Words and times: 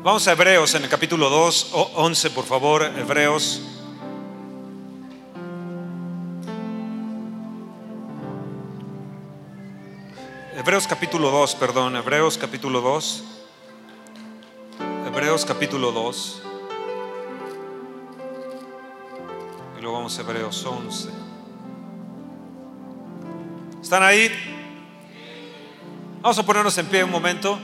Vamos 0.00 0.28
a 0.28 0.32
Hebreos 0.32 0.76
en 0.76 0.84
el 0.84 0.88
capítulo 0.88 1.28
2, 1.28 1.70
11, 1.72 2.30
por 2.30 2.44
favor, 2.44 2.84
Hebreos. 2.84 3.60
Hebreos 10.56 10.86
capítulo 10.86 11.32
2, 11.32 11.54
perdón, 11.56 11.96
Hebreos 11.96 12.38
capítulo 12.38 12.80
2. 12.80 13.24
Hebreos 15.08 15.44
capítulo 15.44 15.90
2. 15.90 16.42
Y 19.78 19.80
luego 19.80 19.96
vamos 19.96 20.16
a 20.16 20.20
Hebreos 20.20 20.64
11. 20.64 21.08
¿Están 23.82 24.04
ahí? 24.04 24.30
Vamos 26.22 26.38
a 26.38 26.46
ponernos 26.46 26.78
en 26.78 26.86
pie 26.86 27.02
un 27.02 27.10
momento. 27.10 27.58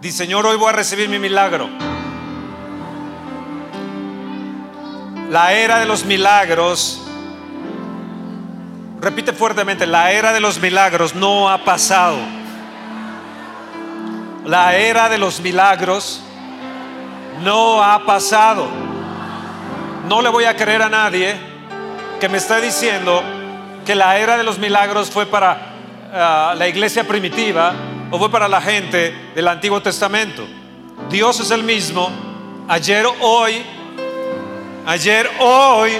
Dice, 0.00 0.16
Señor, 0.16 0.46
hoy 0.46 0.56
voy 0.56 0.70
a 0.70 0.72
recibir 0.72 1.10
mi 1.10 1.18
milagro. 1.18 1.68
La 5.28 5.52
era 5.52 5.78
de 5.78 5.84
los 5.84 6.06
milagros, 6.06 7.02
repite 8.98 9.34
fuertemente, 9.34 9.86
la 9.86 10.10
era 10.10 10.32
de 10.32 10.40
los 10.40 10.58
milagros 10.58 11.14
no 11.14 11.50
ha 11.50 11.58
pasado. 11.64 12.16
La 14.46 14.74
era 14.74 15.10
de 15.10 15.18
los 15.18 15.38
milagros 15.40 16.22
no 17.42 17.84
ha 17.84 18.06
pasado. 18.06 18.68
No 20.08 20.22
le 20.22 20.30
voy 20.30 20.44
a 20.44 20.56
creer 20.56 20.80
a 20.80 20.88
nadie 20.88 21.36
que 22.18 22.28
me 22.30 22.38
esté 22.38 22.58
diciendo 22.62 23.22
que 23.84 23.94
la 23.94 24.18
era 24.18 24.38
de 24.38 24.44
los 24.44 24.58
milagros 24.58 25.10
fue 25.10 25.26
para 25.26 25.74
ah, 26.10 26.54
la 26.56 26.66
iglesia 26.68 27.06
primitiva 27.06 27.74
o 28.10 28.18
fue 28.18 28.30
para 28.30 28.48
la 28.48 28.60
gente 28.60 29.30
del 29.34 29.48
Antiguo 29.48 29.80
Testamento. 29.80 30.46
Dios 31.08 31.40
es 31.40 31.50
el 31.50 31.62
mismo 31.62 32.10
ayer, 32.68 33.06
hoy, 33.20 33.62
ayer, 34.86 35.30
hoy 35.38 35.92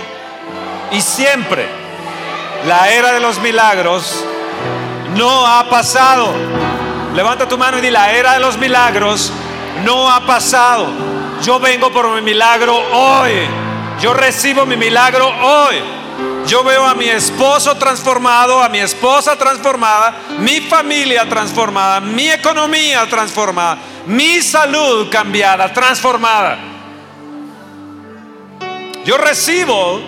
y 0.93 1.01
siempre. 1.01 1.69
La 2.67 2.91
era 2.91 3.13
de 3.13 3.21
los 3.21 3.41
milagros 3.41 4.25
no 5.17 5.47
ha 5.47 5.69
pasado. 5.69 6.33
Levanta 7.15 7.49
tu 7.49 7.59
mano 7.59 7.79
y 7.79 7.81
di, 7.81 7.91
la 7.91 8.13
era 8.13 8.35
de 8.35 8.41
los 8.41 8.59
milagros 8.59 9.33
no 9.85 10.11
ha 10.11 10.21
pasado. 10.27 10.87
Yo 11.43 11.59
vengo 11.59 11.91
por 11.91 12.09
mi 12.15 12.23
milagro 12.23 12.77
hoy. 12.93 13.33
Yo 14.01 14.15
recibo 14.15 14.67
mi 14.67 14.77
milagro 14.77 15.27
hoy. 15.27 16.00
Yo 16.47 16.65
veo 16.65 16.85
a 16.85 16.95
mi 16.95 17.09
esposo 17.09 17.77
transformado, 17.77 18.63
a 18.63 18.69
mi 18.69 18.79
esposa 18.79 19.37
transformada, 19.37 20.15
mi 20.39 20.61
familia 20.61 21.29
transformada, 21.29 22.01
mi 22.01 22.29
economía 22.29 23.07
transformada, 23.09 23.79
mi 24.07 24.43
salud 24.43 25.09
cambiada, 25.11 25.73
transformada. 25.73 26.59
Yo 29.05 29.17
recibo 29.17 30.01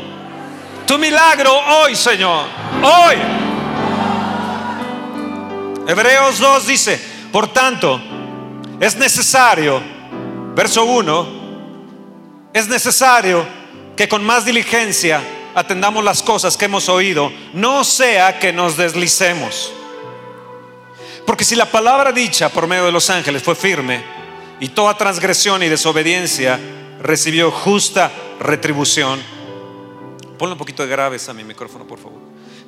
tu 0.87 0.99
milagro 0.99 1.53
hoy, 1.55 1.95
Señor. 1.95 2.47
Hoy. 2.83 3.17
Hebreos 5.87 6.39
2 6.39 6.67
dice, 6.67 7.01
por 7.31 7.49
tanto, 7.49 8.01
es 8.81 8.97
necesario, 8.97 9.81
verso 10.55 10.85
1, 10.85 11.27
es 12.53 12.69
necesario 12.69 13.47
que 13.97 14.09
con 14.09 14.25
más 14.25 14.45
diligencia 14.45 15.21
atendamos 15.55 16.05
las 16.05 16.23
cosas 16.23 16.57
que 16.57 16.67
hemos 16.67 16.89
oído, 16.89 17.33
no 17.53 17.85
sea 17.85 18.39
que 18.39 18.53
nos 18.53 18.77
deslicemos. 18.77 19.73
Porque 21.27 21.45
si 21.45 21.55
la 21.55 21.67
palabra 21.67 22.13
dicha 22.13 22.49
por 22.49 22.67
medio 22.67 22.85
de 22.85 22.93
los 22.93 23.09
ángeles 23.11 23.43
fue 23.43 23.55
firme 23.55 24.03
y 24.61 24.69
toda 24.69 24.97
transgresión 24.97 25.63
y 25.63 25.69
desobediencia 25.69 26.59
recibió 27.01 27.51
justa 27.51 28.11
retribución, 28.41 29.21
ponle 30.39 30.53
un 30.53 30.59
poquito 30.59 30.83
de 30.83 30.89
graves 30.89 31.29
a 31.29 31.35
mi 31.35 31.45
micrófono, 31.45 31.87
por 31.87 31.99
favor. 31.99 32.21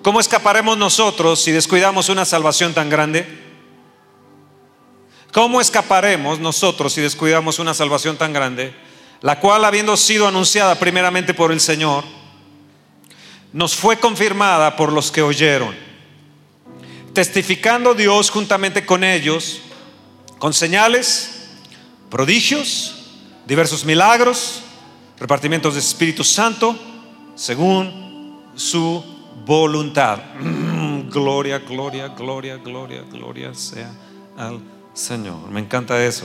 ¿Cómo 0.03 0.21
escaparemos 0.21 0.77
nosotros 0.77 1.43
si 1.43 1.51
descuidamos 1.51 2.09
una 2.09 2.25
salvación 2.25 2.75
tan 2.75 2.91
grande? 2.91 3.27
¿Cómo 5.33 5.61
escaparemos 5.61 6.39
nosotros 6.39 6.93
si 6.93 7.01
descuidamos 7.01 7.59
una 7.59 7.75
salvación 7.75 8.17
tan 8.17 8.33
grande, 8.33 8.73
la 9.21 9.41
cual 9.41 9.65
habiendo 9.65 9.97
sido 9.97 10.29
anunciada 10.29 10.77
primeramente 10.77 11.35
por 11.35 11.51
el 11.51 11.61
Señor, 11.61 12.05
nos 13.55 13.77
fue 13.77 13.97
confirmada 13.97 14.75
por 14.75 14.93
los 14.93 15.13
que 15.13 15.23
oyeron, 15.23 15.77
testificando 17.13 17.95
Dios 17.95 18.29
juntamente 18.29 18.85
con 18.85 19.05
ellos, 19.05 19.61
con 20.41 20.53
señales, 20.53 21.51
prodigios, 22.11 23.13
diversos 23.47 23.85
milagros, 23.85 24.61
repartimientos 25.21 25.75
de 25.75 25.81
Espíritu 25.81 26.25
Santo, 26.25 26.77
según 27.37 28.43
su 28.57 29.05
voluntad. 29.47 30.19
gloria, 31.09 31.61
gloria, 31.61 32.09
gloria, 32.09 32.57
gloria, 32.57 33.03
gloria 33.03 33.55
sea 33.55 33.93
al 34.37 34.61
Señor. 34.95 35.49
Me 35.53 35.61
encanta 35.61 36.05
eso. 36.05 36.25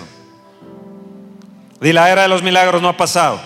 Y 1.79 1.94
la 1.94 2.09
era 2.09 2.23
de 2.23 2.28
los 2.28 2.41
milagros 2.41 2.81
no 2.81 2.90
ha 2.90 2.97
pasado. 2.97 3.40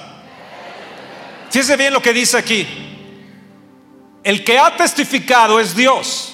Fíjese 1.49 1.75
bien 1.75 1.91
lo 1.91 2.01
que 2.01 2.13
dice 2.13 2.37
aquí. 2.37 2.92
El 4.23 4.43
que 4.43 4.57
ha 4.57 4.75
testificado 4.75 5.59
es 5.59 5.75
Dios. 5.75 6.33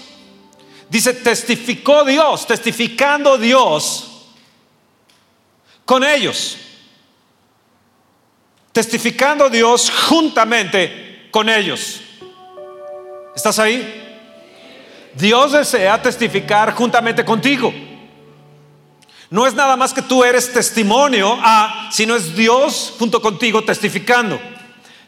Dice, 0.90 1.14
testificó 1.14 2.04
Dios, 2.04 2.48
testificando 2.48 3.38
Dios 3.38 4.28
con 5.86 6.04
ellos. 6.04 6.58
Testificando 8.72 9.50
Dios 9.50 9.92
juntamente 10.08 11.28
con 11.32 11.50
ellos. 11.50 12.02
¿Estás 13.36 13.60
ahí? 13.60 14.06
Dios 15.16 15.52
desea 15.52 16.02
testificar 16.02 16.74
juntamente 16.74 17.26
contigo. 17.26 17.74
No 19.30 19.46
es 19.46 19.54
nada 19.54 19.76
más 19.76 19.94
que 19.94 20.02
tú 20.02 20.24
eres 20.24 20.52
testimonio 20.52 21.38
a, 21.42 21.90
sino 21.92 22.16
es 22.16 22.36
Dios 22.36 22.94
junto 22.98 23.22
contigo 23.22 23.64
testificando. 23.64 24.40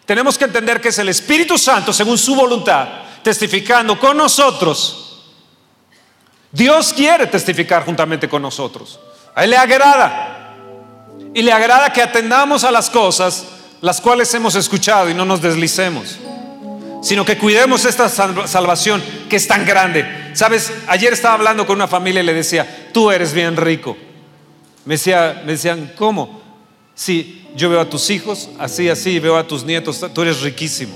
Tenemos 0.06 0.38
que 0.38 0.46
entender 0.46 0.82
que 0.82 0.90
es 0.90 1.00
el 1.00 1.10
Espíritu 1.10 1.58
Santo, 1.58 1.94
según 1.94 2.18
su 2.18 2.36
voluntad, 2.36 2.88
testificando 3.24 4.00
con 4.00 4.18
nosotros. 4.18 5.24
Dios 6.52 6.94
quiere 6.94 7.28
testificar 7.28 7.86
juntamente 7.86 8.28
con 8.28 8.42
nosotros. 8.42 9.00
A 9.36 9.44
Él 9.44 9.52
le 9.52 9.58
agrada. 9.58 10.38
Y 11.34 11.42
le 11.42 11.54
agrada 11.54 11.94
que 11.94 12.02
atendamos 12.02 12.64
a 12.64 12.72
las 12.72 12.90
cosas 12.90 13.46
las 13.80 14.00
cuales 14.00 14.34
hemos 14.34 14.56
escuchado 14.56 15.10
y 15.10 15.14
no 15.14 15.26
nos 15.26 15.42
deslicemos. 15.42 16.18
Sino 17.02 17.26
que 17.26 17.38
cuidemos 17.38 17.86
esta 17.86 18.10
salvación 18.10 19.02
que 19.28 19.38
es 19.38 19.48
tan 19.48 19.66
grande. 19.66 20.32
Sabes, 20.34 20.72
ayer 20.88 21.14
estaba 21.14 21.34
hablando 21.34 21.66
con 21.66 21.78
una 21.78 21.88
familia 21.88 22.22
y 22.22 22.26
le 22.26 22.34
decía, 22.34 22.90
tú 22.94 23.10
eres 23.10 23.34
bien 23.34 23.58
rico. 23.58 23.98
Me, 24.86 24.96
decía, 24.96 25.42
me 25.46 25.54
decían, 25.54 25.94
¿cómo? 25.98 26.41
Si 27.02 27.48
yo 27.56 27.68
veo 27.68 27.82
a 27.82 27.90
tus 27.90 28.12
hijos 28.12 28.48
así, 28.60 28.88
así, 28.88 29.18
veo 29.18 29.36
a 29.36 29.48
tus 29.48 29.66
nietos, 29.66 30.06
tú 30.14 30.22
eres 30.22 30.42
riquísimo. 30.42 30.96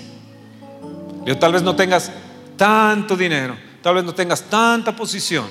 Yo 1.26 1.36
tal 1.40 1.54
vez 1.54 1.64
no 1.64 1.76
tengas 1.76 2.12
tanto 2.56 3.18
dinero, 3.18 3.58
tal 3.82 3.96
vez 3.96 4.04
no 4.04 4.14
tengas 4.14 4.44
tanta 4.44 4.96
posición, 4.96 5.48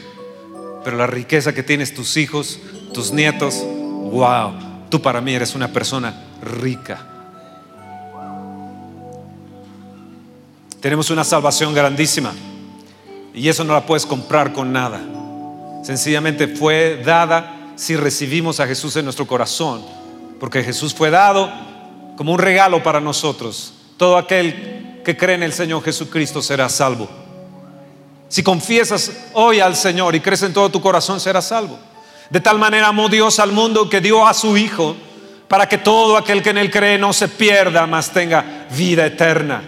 pero 0.85 0.97
la 0.97 1.09
riqueza 1.09 1.53
que 1.53 1.65
tienes 1.65 1.93
tus 1.93 2.17
hijos, 2.17 2.61
tus 2.93 3.13
nietos, 3.13 3.65
wow, 3.65 4.53
tú 4.91 5.03
para 5.03 5.21
mí 5.21 5.35
eres 5.35 5.57
una 5.57 5.73
persona 5.73 6.23
rica. 6.41 7.05
Tenemos 10.79 11.11
una 11.11 11.25
salvación 11.25 11.75
grandísima 11.75 12.33
y 13.35 13.49
eso 13.49 13.65
no 13.65 13.73
la 13.73 13.85
puedes 13.85 14.07
comprar 14.07 14.53
con 14.53 14.73
nada. 14.73 15.01
Sencillamente 15.83 16.47
fue 16.47 17.03
dada 17.05 17.73
si 17.75 17.97
recibimos 17.97 18.61
a 18.61 18.69
Jesús 18.69 18.95
en 18.95 19.05
nuestro 19.05 19.27
corazón 19.27 20.04
porque 20.41 20.63
Jesús 20.63 20.95
fue 20.95 21.11
dado 21.11 21.53
como 22.17 22.33
un 22.33 22.39
regalo 22.39 22.83
para 22.83 23.01
nosotros. 23.01 23.75
Todo 23.97 24.17
aquel 24.17 25.01
que 25.05 25.17
cree 25.17 25.37
en 25.37 25.43
el 25.43 25.53
Señor 25.53 25.83
Jesucristo 25.83 26.43
será 26.43 26.69
salvo. 26.69 27.09
Si 28.29 28.43
confiesas 28.43 29.13
hoy 29.35 29.61
al 29.61 29.77
Señor 29.77 30.15
y 30.15 30.21
crees 30.21 30.43
en 30.43 30.53
todo 30.53 30.71
tu 30.71 30.81
corazón, 30.81 31.21
serás 31.21 31.49
salvo. 31.49 31.79
De 32.31 32.41
tal 32.41 32.59
manera 32.59 32.89
amó 32.89 33.09
Dios 33.09 33.39
al 33.39 33.53
mundo 33.53 33.89
que 33.89 34.01
dio 34.01 34.27
a 34.27 34.35
su 34.35 34.57
Hijo 34.57 34.97
para 35.49 35.69
que 35.69 35.79
todo 35.79 36.17
aquel 36.17 36.43
que 36.43 36.51
en 36.51 36.59
él 36.59 36.71
cree 36.71 36.99
no 36.99 37.13
se 37.13 37.29
pierda, 37.29 37.87
mas 37.87 38.11
tenga 38.11 38.67
vida 38.71 39.07
eterna. 39.07 39.63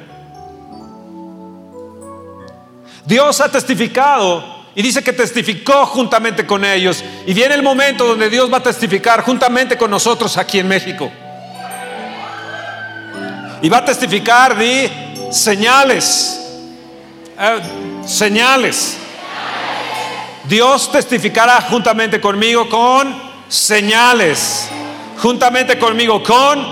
Dios 3.05 3.41
ha 3.41 3.49
testificado 3.49 4.56
y 4.77 4.83
dice 4.83 5.03
que 5.03 5.15
testificó 5.15 5.87
juntamente 5.87 6.47
con 6.47 6.63
ellos. 6.63 7.03
Y 7.27 7.33
viene 7.33 7.55
el 7.55 7.63
momento 7.63 8.07
donde 8.07 8.29
Dios 8.29 8.53
va 8.53 8.59
a 8.59 8.63
testificar 8.63 9.23
juntamente 9.23 9.79
con 9.79 9.91
nosotros 9.91 10.37
aquí 10.37 10.59
en 10.59 10.69
México. 10.69 11.11
Y 13.63 13.71
va 13.71 13.79
a 13.79 13.85
testificar 13.87 14.55
de 14.55 15.29
señales. 15.33 16.39
Eh, 17.41 17.61
señales. 18.07 18.99
Dios 20.45 20.93
testificará 20.93 21.63
juntamente 21.63 22.21
conmigo 22.21 22.69
con 22.69 23.17
señales, 23.49 24.69
juntamente 25.23 25.79
conmigo 25.79 26.23
con 26.23 26.65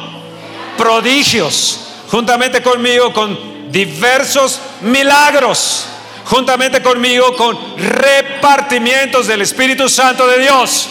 prodigios, 0.76 1.80
juntamente 2.10 2.62
conmigo 2.62 3.14
con 3.14 3.72
diversos 3.72 4.60
milagros, 4.82 5.86
juntamente 6.24 6.82
conmigo 6.82 7.36
con 7.36 7.58
repartimientos 7.76 9.26
del 9.26 9.42
Espíritu 9.42 9.88
Santo 9.88 10.26
de 10.26 10.38
Dios. 10.38 10.88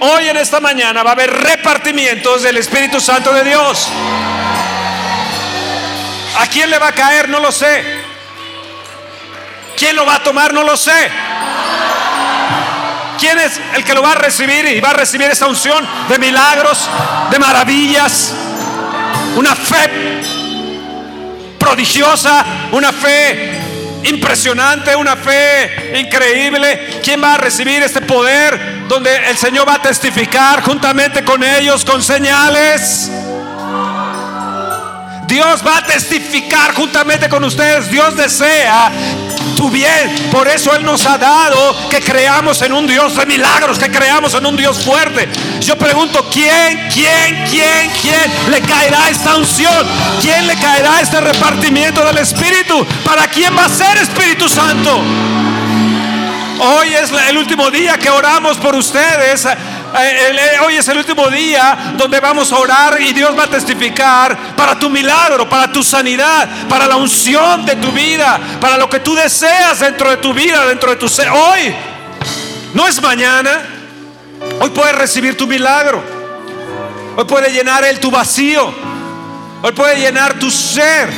Hoy 0.00 0.28
en 0.28 0.36
esta 0.38 0.60
mañana 0.60 1.02
va 1.02 1.10
a 1.10 1.12
haber 1.12 1.30
repartimientos 1.30 2.42
del 2.42 2.56
Espíritu 2.56 3.00
Santo 3.00 3.32
de 3.32 3.44
Dios. 3.44 3.88
¿A 6.38 6.46
quién 6.46 6.70
le 6.70 6.78
va 6.78 6.88
a 6.88 6.92
caer? 6.92 7.28
No 7.28 7.40
lo 7.40 7.52
sé. 7.52 7.84
¿Quién 9.76 9.96
lo 9.96 10.06
va 10.06 10.16
a 10.16 10.22
tomar? 10.22 10.54
No 10.54 10.62
lo 10.62 10.76
sé. 10.76 11.10
¿Quién 13.18 13.38
es 13.38 13.60
el 13.74 13.84
que 13.84 13.92
lo 13.92 14.02
va 14.02 14.12
a 14.12 14.14
recibir 14.14 14.64
y 14.66 14.80
va 14.80 14.90
a 14.90 14.94
recibir 14.94 15.30
esa 15.30 15.46
unción 15.46 15.86
de 16.08 16.18
milagros, 16.18 16.88
de 17.30 17.38
maravillas? 17.38 18.34
Una 19.36 19.54
fe 19.54 20.22
prodigiosa, 21.58 22.44
una 22.72 22.90
fe 22.92 23.69
impresionante, 24.04 24.94
una 24.96 25.16
fe 25.16 25.98
increíble. 25.98 27.00
¿Quién 27.02 27.22
va 27.22 27.34
a 27.34 27.38
recibir 27.38 27.82
este 27.82 28.00
poder 28.00 28.86
donde 28.88 29.14
el 29.28 29.36
Señor 29.36 29.68
va 29.68 29.74
a 29.74 29.82
testificar 29.82 30.62
juntamente 30.62 31.24
con 31.24 31.42
ellos 31.42 31.84
con 31.84 32.02
señales? 32.02 33.10
Dios 35.26 35.64
va 35.64 35.78
a 35.78 35.86
testificar 35.86 36.74
juntamente 36.74 37.28
con 37.28 37.44
ustedes. 37.44 37.88
Dios 37.88 38.16
desea 38.16 38.90
tu 39.60 39.70
bien. 39.70 40.30
Por 40.32 40.48
eso 40.48 40.74
Él 40.74 40.82
nos 40.86 41.04
ha 41.04 41.18
dado 41.18 41.76
que 41.90 42.00
creamos 42.00 42.62
en 42.62 42.72
un 42.72 42.86
Dios 42.86 43.14
de 43.14 43.26
milagros, 43.26 43.78
que 43.78 43.90
creamos 43.90 44.32
en 44.32 44.46
un 44.46 44.56
Dios 44.56 44.82
fuerte. 44.82 45.28
Yo 45.60 45.76
pregunto, 45.76 46.26
¿quién, 46.32 46.88
quién, 46.90 47.44
quién, 47.50 47.90
quién 48.00 48.50
le 48.50 48.62
caerá 48.62 49.10
esta 49.10 49.36
unción? 49.36 49.86
¿Quién 50.22 50.46
le 50.46 50.56
caerá 50.56 51.02
este 51.02 51.20
repartimiento 51.20 52.02
del 52.06 52.16
Espíritu? 52.16 52.86
¿Para 53.04 53.28
quién 53.28 53.54
va 53.54 53.66
a 53.66 53.68
ser 53.68 53.98
Espíritu 53.98 54.48
Santo? 54.48 54.98
Hoy 56.62 56.94
es 56.94 57.10
el 57.28 57.36
último 57.36 57.70
día 57.70 57.98
que 57.98 58.08
oramos 58.08 58.56
por 58.56 58.74
ustedes. 58.74 59.46
Eh, 59.98 60.30
eh, 60.30 60.60
hoy 60.64 60.76
es 60.76 60.86
el 60.86 60.98
último 60.98 61.28
día 61.28 61.94
donde 61.96 62.20
vamos 62.20 62.52
a 62.52 62.58
orar 62.58 63.00
y 63.00 63.12
Dios 63.12 63.36
va 63.36 63.44
a 63.44 63.46
testificar 63.48 64.54
para 64.54 64.78
tu 64.78 64.88
milagro, 64.88 65.48
para 65.48 65.72
tu 65.72 65.82
sanidad, 65.82 66.48
para 66.68 66.86
la 66.86 66.96
unción 66.96 67.66
de 67.66 67.74
tu 67.76 67.90
vida, 67.90 68.38
para 68.60 68.78
lo 68.78 68.88
que 68.88 69.00
tú 69.00 69.14
deseas 69.14 69.80
dentro 69.80 70.10
de 70.10 70.18
tu 70.18 70.32
vida, 70.32 70.64
dentro 70.66 70.90
de 70.90 70.96
tu 70.96 71.08
ser. 71.08 71.28
Hoy, 71.28 71.74
no 72.72 72.86
es 72.86 73.02
mañana. 73.02 73.62
Hoy 74.60 74.70
puedes 74.70 74.94
recibir 74.94 75.36
tu 75.36 75.46
milagro. 75.46 76.02
Hoy 77.16 77.24
puede 77.24 77.50
llenar 77.50 77.84
Él 77.84 77.98
tu 77.98 78.12
vacío. 78.12 78.72
Hoy 79.62 79.72
puede 79.72 79.98
llenar 79.98 80.38
tu 80.38 80.50
ser. 80.50 81.10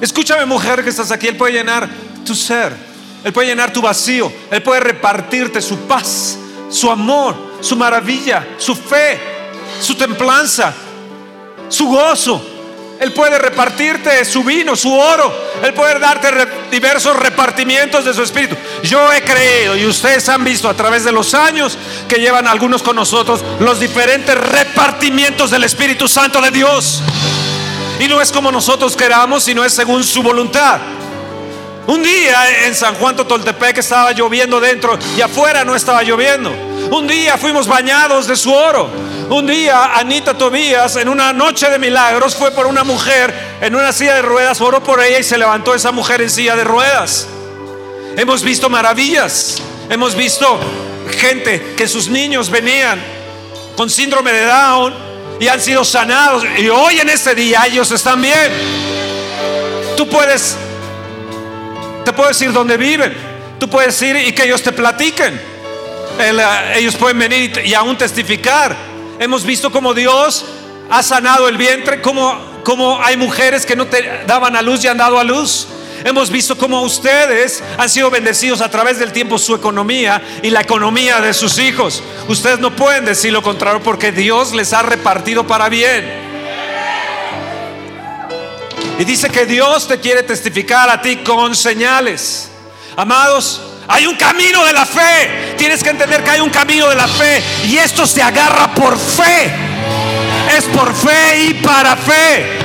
Escúchame 0.00 0.44
mujer 0.44 0.82
que 0.82 0.90
estás 0.90 1.12
aquí, 1.12 1.28
Él 1.28 1.36
puede 1.36 1.52
llenar 1.52 1.88
tu 2.26 2.34
ser. 2.34 2.74
Él 3.22 3.32
puede 3.32 3.46
llenar 3.46 3.72
tu 3.72 3.80
vacío. 3.80 4.32
Él 4.50 4.60
puede 4.60 4.80
repartirte 4.80 5.62
su 5.62 5.78
paz, 5.86 6.36
su 6.68 6.90
amor, 6.90 7.51
su 7.62 7.76
maravilla, 7.76 8.46
su 8.58 8.74
fe, 8.74 9.18
su 9.80 9.94
templanza, 9.94 10.74
su 11.68 11.86
gozo. 11.86 12.48
Él 13.00 13.12
puede 13.12 13.36
repartirte 13.38 14.24
su 14.24 14.44
vino, 14.44 14.76
su 14.76 14.92
oro. 14.92 15.32
Él 15.62 15.74
puede 15.74 15.98
darte 15.98 16.28
diversos 16.70 17.16
repartimientos 17.16 18.04
de 18.04 18.14
su 18.14 18.22
espíritu. 18.22 18.54
Yo 18.84 19.12
he 19.12 19.22
creído 19.22 19.76
y 19.76 19.86
ustedes 19.86 20.28
han 20.28 20.44
visto 20.44 20.68
a 20.68 20.74
través 20.74 21.02
de 21.04 21.10
los 21.10 21.34
años 21.34 21.76
que 22.08 22.20
llevan 22.20 22.46
algunos 22.46 22.82
con 22.82 22.94
nosotros 22.94 23.44
los 23.58 23.80
diferentes 23.80 24.36
repartimientos 24.36 25.50
del 25.50 25.64
Espíritu 25.64 26.06
Santo 26.06 26.40
de 26.40 26.52
Dios. 26.52 27.02
Y 27.98 28.06
no 28.06 28.20
es 28.20 28.30
como 28.30 28.52
nosotros 28.52 28.96
queramos, 28.96 29.42
sino 29.44 29.64
es 29.64 29.72
según 29.72 30.04
su 30.04 30.22
voluntad. 30.22 30.80
Un 31.86 32.02
día 32.02 32.66
en 32.66 32.74
San 32.74 32.94
Juan 32.94 33.16
Totoltepec 33.16 33.78
estaba 33.78 34.12
lloviendo 34.12 34.60
dentro 34.60 34.96
y 35.16 35.20
afuera 35.20 35.64
no 35.64 35.74
estaba 35.74 36.02
lloviendo. 36.02 36.50
Un 36.90 37.08
día 37.08 37.36
fuimos 37.36 37.66
bañados 37.66 38.26
de 38.26 38.36
su 38.36 38.52
oro. 38.52 38.88
Un 39.30 39.46
día 39.46 39.94
Anita 39.94 40.34
Tobías 40.34 40.94
en 40.96 41.08
una 41.08 41.32
noche 41.32 41.68
de 41.70 41.78
milagros 41.78 42.36
fue 42.36 42.52
por 42.52 42.66
una 42.66 42.84
mujer 42.84 43.34
en 43.60 43.74
una 43.74 43.92
silla 43.92 44.14
de 44.14 44.22
ruedas, 44.22 44.60
oró 44.60 44.82
por 44.82 45.02
ella 45.02 45.18
y 45.18 45.24
se 45.24 45.38
levantó 45.38 45.74
esa 45.74 45.90
mujer 45.90 46.20
en 46.20 46.30
silla 46.30 46.54
de 46.54 46.64
ruedas. 46.64 47.26
Hemos 48.16 48.42
visto 48.42 48.68
maravillas. 48.68 49.56
Hemos 49.88 50.14
visto 50.14 50.60
gente 51.18 51.74
que 51.76 51.88
sus 51.88 52.08
niños 52.08 52.48
venían 52.48 53.02
con 53.76 53.90
síndrome 53.90 54.32
de 54.32 54.44
Down 54.44 54.94
y 55.40 55.48
han 55.48 55.60
sido 55.60 55.84
sanados. 55.84 56.44
Y 56.58 56.68
hoy 56.68 57.00
en 57.00 57.08
este 57.08 57.34
día 57.34 57.66
ellos 57.66 57.90
están 57.90 58.22
bien. 58.22 58.52
Tú 59.96 60.08
puedes 60.08 60.56
te 62.04 62.12
puedes 62.12 62.38
decir 62.38 62.52
dónde 62.52 62.76
viven. 62.76 63.12
Tú 63.58 63.68
puedes 63.68 64.00
ir 64.02 64.16
y 64.16 64.32
que 64.32 64.44
ellos 64.44 64.62
te 64.62 64.72
platiquen. 64.72 65.40
Eh, 66.18 66.32
ellos 66.76 66.96
pueden 66.96 67.18
venir 67.18 67.62
y 67.64 67.74
aún 67.74 67.96
testificar. 67.96 68.76
Hemos 69.18 69.44
visto 69.44 69.70
como 69.70 69.94
Dios 69.94 70.44
ha 70.90 71.02
sanado 71.02 71.48
el 71.48 71.56
vientre, 71.56 72.02
como, 72.02 72.38
como 72.64 73.00
hay 73.00 73.16
mujeres 73.16 73.64
que 73.64 73.76
no 73.76 73.86
te 73.86 74.24
daban 74.26 74.56
a 74.56 74.62
luz 74.62 74.84
y 74.84 74.88
han 74.88 74.98
dado 74.98 75.18
a 75.18 75.24
luz. 75.24 75.66
Hemos 76.04 76.30
visto 76.30 76.58
cómo 76.58 76.82
ustedes 76.82 77.62
han 77.78 77.88
sido 77.88 78.10
bendecidos 78.10 78.60
a 78.60 78.68
través 78.68 78.98
del 78.98 79.12
tiempo 79.12 79.38
su 79.38 79.54
economía 79.54 80.20
y 80.42 80.50
la 80.50 80.60
economía 80.60 81.20
de 81.20 81.32
sus 81.32 81.58
hijos. 81.58 82.02
Ustedes 82.26 82.58
no 82.58 82.74
pueden 82.74 83.04
decir 83.04 83.32
lo 83.32 83.42
contrario 83.42 83.80
porque 83.82 84.10
Dios 84.10 84.52
les 84.52 84.72
ha 84.72 84.82
repartido 84.82 85.46
para 85.46 85.68
bien. 85.68 86.31
Y 89.02 89.04
dice 89.04 89.30
que 89.30 89.46
Dios 89.46 89.88
te 89.88 89.98
quiere 89.98 90.22
testificar 90.22 90.88
a 90.88 91.02
ti 91.02 91.16
con 91.24 91.56
señales. 91.56 92.48
Amados, 92.96 93.60
hay 93.88 94.06
un 94.06 94.14
camino 94.14 94.64
de 94.64 94.72
la 94.72 94.86
fe. 94.86 95.56
Tienes 95.58 95.82
que 95.82 95.90
entender 95.90 96.22
que 96.22 96.30
hay 96.30 96.40
un 96.40 96.50
camino 96.50 96.88
de 96.88 96.94
la 96.94 97.08
fe. 97.08 97.42
Y 97.64 97.78
esto 97.78 98.06
se 98.06 98.22
agarra 98.22 98.72
por 98.72 98.96
fe. 98.96 99.52
Es 100.56 100.66
por 100.66 100.94
fe 100.94 101.46
y 101.46 101.54
para 101.54 101.96
fe. 101.96 102.60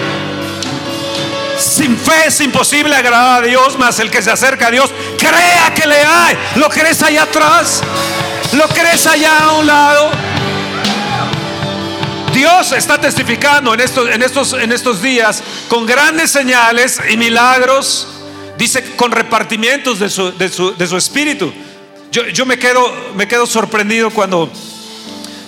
Sin 1.57 1.97
fe 1.97 2.27
es 2.27 2.39
imposible 2.39 2.95
agradar 2.95 3.43
a 3.43 3.47
Dios, 3.47 3.75
más 3.79 3.97
el 3.97 4.11
que 4.11 4.21
se 4.21 4.29
acerca 4.29 4.67
a 4.67 4.71
Dios, 4.71 4.91
crea 5.17 5.73
que 5.73 5.87
le 5.87 6.03
hay. 6.03 6.37
¿Lo 6.57 6.69
crees 6.69 7.01
allá 7.01 7.23
atrás? 7.23 7.81
¿Lo 8.51 8.67
crees 8.67 9.07
allá 9.07 9.39
a 9.39 9.53
un 9.53 9.65
lado? 9.65 10.36
Dios 12.37 12.71
está 12.71 13.01
testificando 13.01 13.73
en 13.73 13.79
estos, 13.81 15.01
días 15.01 15.41
con 15.67 15.87
grandes 15.87 16.29
señales 16.29 16.99
y 17.09 17.17
milagros, 17.17 18.07
dice 18.59 18.93
con 18.95 19.11
repartimientos 19.11 19.97
de 19.97 20.07
su, 20.07 20.95
espíritu. 20.95 21.51
Yo, 22.11 22.45
me, 22.45 22.59
quedo, 22.59 23.47
sorprendido 23.47 24.11
cuando 24.11 24.51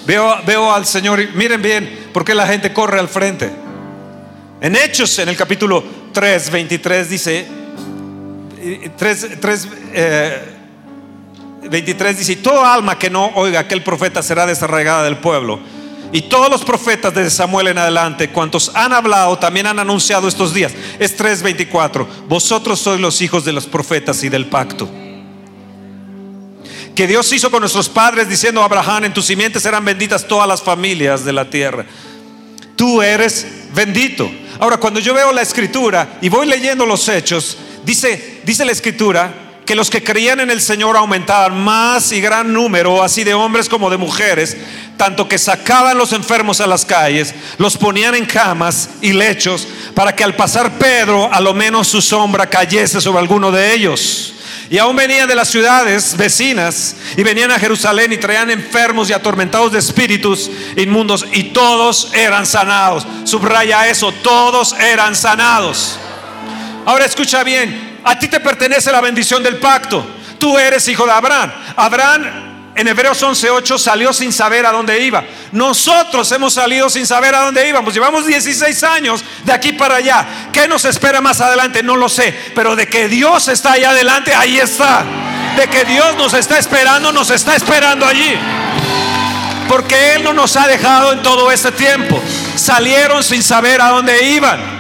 veo, 0.08 0.74
al 0.74 0.88
Señor, 0.88 1.22
y 1.22 1.28
miren 1.36 1.62
bien, 1.62 2.10
porque 2.12 2.34
la 2.34 2.48
gente 2.48 2.74
corre 2.74 3.00
al 3.00 3.08
frente. 3.08 3.52
En 4.60 4.76
Hechos, 4.76 5.20
en 5.20 5.30
el 5.30 5.38
capítulo 5.38 5.84
3, 6.12 6.50
23, 6.50 7.08
dice, 7.08 7.48
3, 8.98 9.28
3 9.40 9.68
23 11.70 12.18
dice, 12.18 12.38
todo 12.38 12.66
alma 12.66 12.98
que 12.98 13.12
no 13.12 13.28
oiga 13.36 13.60
aquel 13.60 13.84
profeta 13.84 14.24
será 14.24 14.48
desarraigada 14.48 15.04
del 15.04 15.18
pueblo. 15.18 15.60
Y 16.12 16.24
todos 16.24 16.50
los 16.50 16.64
profetas 16.64 17.14
desde 17.14 17.30
Samuel 17.30 17.68
en 17.68 17.78
adelante, 17.78 18.30
cuantos 18.30 18.72
han 18.74 18.94
hablado, 18.94 19.38
también 19.38 19.68
han 19.68 19.80
anunciado 19.80 20.28
estos 20.28 20.54
días. 20.54 20.74
Es 20.98 21.16
3:24. 21.16 22.08
Vosotros 22.28 22.80
sois 22.80 23.00
los 23.00 23.22
hijos 23.22 23.46
de 23.46 23.54
los 23.54 23.68
profetas 23.68 24.24
y 24.24 24.30
del 24.30 24.48
pacto. 24.48 24.90
Que 26.96 27.08
Dios 27.08 27.32
hizo 27.32 27.52
con 27.52 27.62
nuestros 27.62 27.88
padres 27.88 28.28
diciendo 28.28 28.62
a 28.62 28.66
Abraham, 28.66 29.06
en 29.06 29.14
tus 29.14 29.26
simientes 29.26 29.64
serán 29.64 29.86
benditas 29.86 30.28
todas 30.28 30.48
las 30.48 30.62
familias 30.62 31.24
de 31.24 31.32
la 31.32 31.50
tierra. 31.50 31.86
Tú 32.76 33.02
eres 33.02 33.48
bendito. 33.74 34.30
Ahora, 34.60 34.78
cuando 34.78 35.00
yo 35.00 35.14
veo 35.14 35.32
la 35.32 35.42
escritura 35.42 36.18
y 36.22 36.30
voy 36.30 36.48
leyendo 36.48 36.86
los 36.86 37.08
hechos, 37.08 37.58
dice, 37.86 38.42
dice 38.44 38.66
la 38.66 38.72
escritura 38.72 39.49
que 39.70 39.76
los 39.76 39.92
que 39.92 40.04
creían 40.04 40.40
en 40.40 40.50
el 40.50 40.62
Señor 40.62 40.98
aumentaban 40.98 41.64
más 41.64 42.12
y 42.12 42.20
gran 42.20 42.52
número, 42.52 43.04
así 43.04 43.24
de 43.24 43.36
hombres 43.36 43.70
como 43.70 43.92
de 43.92 43.98
mujeres, 43.98 44.58
tanto 44.98 45.30
que 45.30 45.38
sacaban 45.38 45.96
los 45.96 46.12
enfermos 46.12 46.60
a 46.60 46.66
las 46.66 46.86
calles, 46.86 47.36
los 47.60 47.78
ponían 47.78 48.16
en 48.16 48.26
camas 48.26 48.90
y 49.00 49.14
lechos, 49.14 49.68
para 49.94 50.16
que 50.16 50.24
al 50.24 50.36
pasar 50.36 50.80
Pedro, 50.80 51.32
a 51.32 51.40
lo 51.40 51.54
menos 51.54 51.88
su 51.88 52.02
sombra 52.02 52.50
cayese 52.50 53.00
sobre 53.00 53.20
alguno 53.20 53.52
de 53.52 53.76
ellos. 53.76 54.34
Y 54.72 54.80
aún 54.80 54.96
venían 54.96 55.28
de 55.28 55.36
las 55.36 55.50
ciudades 55.50 56.18
vecinas 56.18 56.96
y 57.16 57.22
venían 57.22 57.52
a 57.52 57.60
Jerusalén 57.60 58.12
y 58.12 58.18
traían 58.18 58.50
enfermos 58.50 59.12
y 59.12 59.14
atormentados 59.14 59.72
de 59.72 59.78
espíritus 59.78 60.50
inmundos 60.78 61.28
y 61.32 61.44
todos 61.54 62.10
eran 62.16 62.48
sanados. 62.48 63.06
Subraya 63.24 63.88
eso, 63.88 64.12
todos 64.24 64.74
eran 64.80 65.16
sanados. 65.16 66.00
Ahora 66.86 67.06
escucha 67.06 67.44
bien, 67.44 68.00
a 68.04 68.18
ti 68.18 68.28
te 68.28 68.40
pertenece 68.40 68.92
la 68.92 69.02
bendición 69.02 69.44
del 69.44 69.58
pacto. 69.58 70.06
tú 70.38 70.58
eres 70.58 70.88
hijo 70.88 71.06
de 71.06 71.12
Abraham. 71.12 71.52
Abraham 71.76 72.50
en 72.80 72.88
Hebreos 72.88 73.22
11:8 73.22 73.78
salió 73.78 74.14
sin 74.14 74.32
saber 74.32 74.66
a 74.66 74.72
dónde 74.72 75.02
iba. 75.02 75.22
Nosotros 75.52 76.32
hemos 76.32 76.54
salido 76.54 76.90
sin 76.90 77.06
saber 77.06 77.36
a 77.36 77.42
dónde 77.42 77.68
íbamos. 77.68 77.94
Llevamos 77.94 78.26
16 78.26 78.84
años 78.84 79.22
de 79.44 79.52
aquí 79.52 79.74
para 79.74 79.96
allá. 79.96 80.26
¿Qué 80.54 80.66
nos 80.66 80.86
espera 80.86 81.20
más 81.20 81.42
adelante? 81.42 81.84
No 81.84 81.98
lo 81.98 82.08
sé. 82.08 82.34
Pero 82.56 82.78
de 82.78 82.88
que 82.88 83.10
Dios 83.10 83.50
está 83.50 83.74
allá 83.74 83.90
adelante, 83.90 84.34
ahí 84.34 84.60
está. 84.60 85.04
De 85.58 85.68
que 85.68 85.84
Dios 85.84 86.16
nos 86.16 86.34
está 86.34 86.58
esperando, 86.58 87.12
nos 87.12 87.30
está 87.32 87.54
esperando 87.54 88.06
allí. 88.06 88.38
Porque 89.68 90.16
Él 90.16 90.24
no 90.24 90.32
nos 90.32 90.56
ha 90.56 90.66
dejado 90.66 91.12
en 91.12 91.22
todo 91.22 91.52
este 91.52 91.74
tiempo. 91.74 92.22
Salieron 92.56 93.26
sin 93.26 93.44
saber 93.44 93.82
a 93.82 93.90
dónde 93.90 94.24
iban. 94.30 94.79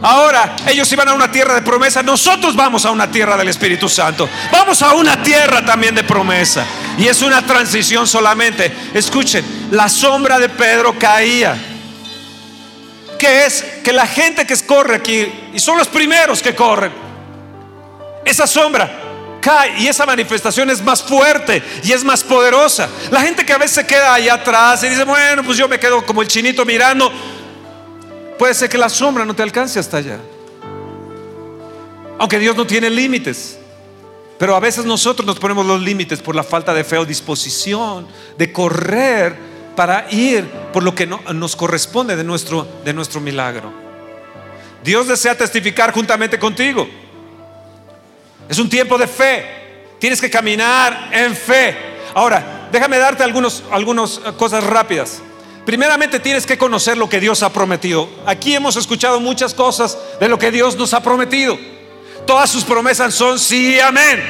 Ahora 0.00 0.54
ellos 0.66 0.90
iban 0.92 1.08
a 1.08 1.14
una 1.14 1.30
tierra 1.30 1.54
de 1.54 1.62
promesa, 1.62 2.02
nosotros 2.02 2.54
vamos 2.54 2.84
a 2.84 2.90
una 2.90 3.10
tierra 3.10 3.36
del 3.36 3.48
Espíritu 3.48 3.88
Santo. 3.88 4.28
Vamos 4.52 4.80
a 4.82 4.94
una 4.94 5.22
tierra 5.22 5.64
también 5.64 5.94
de 5.94 6.04
promesa. 6.04 6.64
Y 6.96 7.06
es 7.06 7.22
una 7.22 7.44
transición 7.44 8.06
solamente. 8.06 8.72
Escuchen, 8.94 9.44
la 9.70 9.88
sombra 9.88 10.38
de 10.38 10.48
Pedro 10.48 10.98
caía. 10.98 11.56
Que 13.18 13.46
es 13.46 13.64
que 13.82 13.92
la 13.92 14.06
gente 14.06 14.46
que 14.46 14.56
corre 14.64 14.96
aquí, 14.96 15.26
y 15.52 15.58
son 15.58 15.76
los 15.76 15.88
primeros 15.88 16.40
que 16.40 16.54
corren, 16.54 16.92
esa 18.24 18.46
sombra 18.46 19.06
cae 19.40 19.78
y 19.78 19.86
esa 19.86 20.04
manifestación 20.04 20.68
es 20.70 20.82
más 20.82 21.02
fuerte 21.02 21.62
y 21.82 21.92
es 21.92 22.04
más 22.04 22.22
poderosa. 22.22 22.88
La 23.10 23.22
gente 23.22 23.44
que 23.44 23.52
a 23.52 23.58
veces 23.58 23.76
se 23.76 23.86
queda 23.86 24.14
allá 24.14 24.34
atrás 24.34 24.82
y 24.84 24.88
dice, 24.88 25.04
bueno, 25.04 25.42
pues 25.42 25.56
yo 25.56 25.68
me 25.68 25.78
quedo 25.78 26.04
como 26.04 26.22
el 26.22 26.28
chinito 26.28 26.64
mirando, 26.64 27.10
Puede 28.38 28.54
ser 28.54 28.68
que 28.68 28.78
la 28.78 28.88
sombra 28.88 29.24
no 29.24 29.34
te 29.34 29.42
alcance 29.42 29.78
hasta 29.78 29.96
allá. 29.96 30.18
Aunque 32.18 32.38
Dios 32.38 32.56
no 32.56 32.66
tiene 32.66 32.88
límites. 32.88 33.58
Pero 34.38 34.54
a 34.54 34.60
veces 34.60 34.84
nosotros 34.84 35.26
nos 35.26 35.38
ponemos 35.38 35.66
los 35.66 35.80
límites 35.80 36.20
por 36.20 36.36
la 36.36 36.44
falta 36.44 36.72
de 36.72 36.84
fe 36.84 36.96
o 36.96 37.04
disposición 37.04 38.06
de 38.36 38.52
correr 38.52 39.36
para 39.74 40.06
ir 40.12 40.44
por 40.72 40.84
lo 40.84 40.94
que 40.94 41.06
nos 41.06 41.56
corresponde 41.56 42.14
de 42.14 42.22
nuestro, 42.22 42.66
de 42.84 42.92
nuestro 42.94 43.20
milagro. 43.20 43.72
Dios 44.84 45.08
desea 45.08 45.36
testificar 45.36 45.92
juntamente 45.92 46.38
contigo. 46.38 46.88
Es 48.48 48.58
un 48.58 48.68
tiempo 48.68 48.96
de 48.96 49.08
fe. 49.08 49.44
Tienes 49.98 50.20
que 50.20 50.30
caminar 50.30 51.10
en 51.12 51.34
fe. 51.34 51.76
Ahora, 52.14 52.68
déjame 52.70 52.98
darte 52.98 53.24
algunas 53.24 53.64
algunos 53.72 54.20
cosas 54.36 54.62
rápidas. 54.62 55.20
Primeramente 55.68 56.18
tienes 56.18 56.46
que 56.46 56.56
conocer 56.56 56.96
lo 56.96 57.10
que 57.10 57.20
Dios 57.20 57.42
ha 57.42 57.52
prometido. 57.52 58.08
Aquí 58.24 58.54
hemos 58.54 58.76
escuchado 58.76 59.20
muchas 59.20 59.52
cosas 59.52 59.98
de 60.18 60.26
lo 60.26 60.38
que 60.38 60.50
Dios 60.50 60.76
nos 60.76 60.94
ha 60.94 61.02
prometido. 61.02 61.58
Todas 62.26 62.48
sus 62.48 62.64
promesas 62.64 63.12
son 63.12 63.38
sí, 63.38 63.78
amén. 63.78 64.24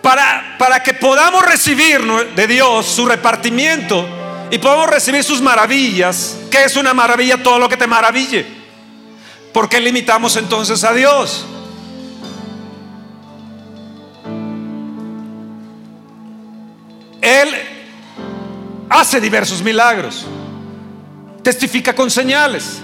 Para, 0.00 0.56
para 0.58 0.82
que 0.82 0.94
podamos 0.94 1.44
recibir 1.44 2.00
de 2.34 2.46
Dios 2.46 2.86
su 2.86 3.04
repartimiento 3.04 4.08
y 4.50 4.56
podamos 4.56 4.88
recibir 4.88 5.22
sus 5.22 5.42
maravillas, 5.42 6.38
que 6.50 6.64
es 6.64 6.74
una 6.76 6.94
maravilla 6.94 7.42
todo 7.42 7.58
lo 7.58 7.68
que 7.68 7.76
te 7.76 7.86
maraville. 7.86 8.46
¿Por 9.52 9.68
qué 9.68 9.82
limitamos 9.82 10.36
entonces 10.36 10.82
a 10.82 10.94
Dios? 10.94 11.44
Él 17.20 17.77
hace 18.88 19.20
diversos 19.20 19.62
milagros, 19.62 20.26
testifica 21.42 21.94
con 21.94 22.10
señales, 22.10 22.80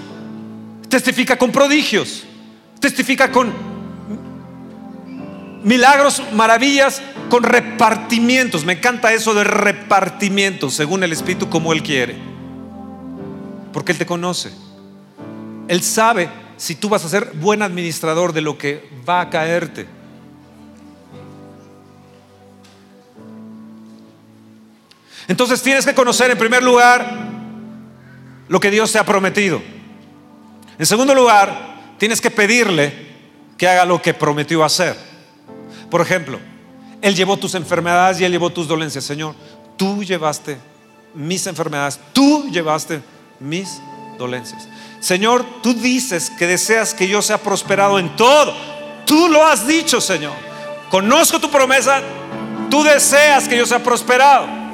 testifica 0.89 1.37
con 1.37 1.51
prodigios, 1.51 2.23
testifica 2.79 3.31
con 3.31 3.53
milagros, 5.63 6.21
maravillas, 6.33 7.01
con 7.29 7.43
repartimientos. 7.43 8.63
Me 8.65 8.73
encanta 8.73 9.11
eso 9.13 9.33
de 9.33 9.43
repartimientos, 9.43 10.75
según 10.75 11.03
el 11.03 11.11
Espíritu, 11.11 11.49
como 11.49 11.73
Él 11.73 11.83
quiere. 11.83 12.15
Porque 13.73 13.91
Él 13.91 13.97
te 13.97 14.05
conoce. 14.05 14.51
Él 15.67 15.81
sabe 15.81 16.29
si 16.57 16.75
tú 16.75 16.87
vas 16.87 17.03
a 17.03 17.09
ser 17.09 17.31
buen 17.33 17.61
administrador 17.61 18.31
de 18.31 18.41
lo 18.41 18.57
que 18.57 18.87
va 19.07 19.21
a 19.21 19.29
caerte. 19.29 19.87
Entonces 25.27 25.61
tienes 25.61 25.85
que 25.85 25.95
conocer 25.95 26.29
en 26.31 26.37
primer 26.37 26.63
lugar 26.63 27.05
lo 28.47 28.59
que 28.59 28.71
Dios 28.71 28.91
te 28.91 28.99
ha 28.99 29.05
prometido. 29.05 29.61
En 30.77 30.85
segundo 30.85 31.15
lugar, 31.15 31.95
tienes 31.97 32.21
que 32.21 32.29
pedirle 32.29 33.05
que 33.57 33.67
haga 33.67 33.85
lo 33.85 34.01
que 34.01 34.13
prometió 34.13 34.63
hacer. 34.63 34.95
Por 35.89 36.01
ejemplo, 36.01 36.39
Él 37.01 37.15
llevó 37.15 37.37
tus 37.37 37.55
enfermedades 37.55 38.19
y 38.19 38.25
Él 38.25 38.31
llevó 38.31 38.49
tus 38.49 38.67
dolencias. 38.67 39.03
Señor, 39.03 39.35
tú 39.77 40.03
llevaste 40.03 40.57
mis 41.13 41.47
enfermedades, 41.47 41.99
tú 42.13 42.49
llevaste 42.51 43.01
mis 43.39 43.81
dolencias. 44.17 44.67
Señor, 44.99 45.45
tú 45.61 45.73
dices 45.73 46.29
que 46.31 46.47
deseas 46.47 46.93
que 46.93 47.07
yo 47.07 47.21
sea 47.21 47.37
prosperado 47.37 47.99
en 47.99 48.15
todo. 48.15 48.53
Tú 49.05 49.29
lo 49.29 49.45
has 49.45 49.65
dicho, 49.67 50.01
Señor. 50.01 50.33
Conozco 50.89 51.39
tu 51.39 51.49
promesa, 51.49 52.01
tú 52.69 52.83
deseas 52.83 53.47
que 53.47 53.57
yo 53.57 53.65
sea 53.65 53.81
prosperado. 53.83 54.64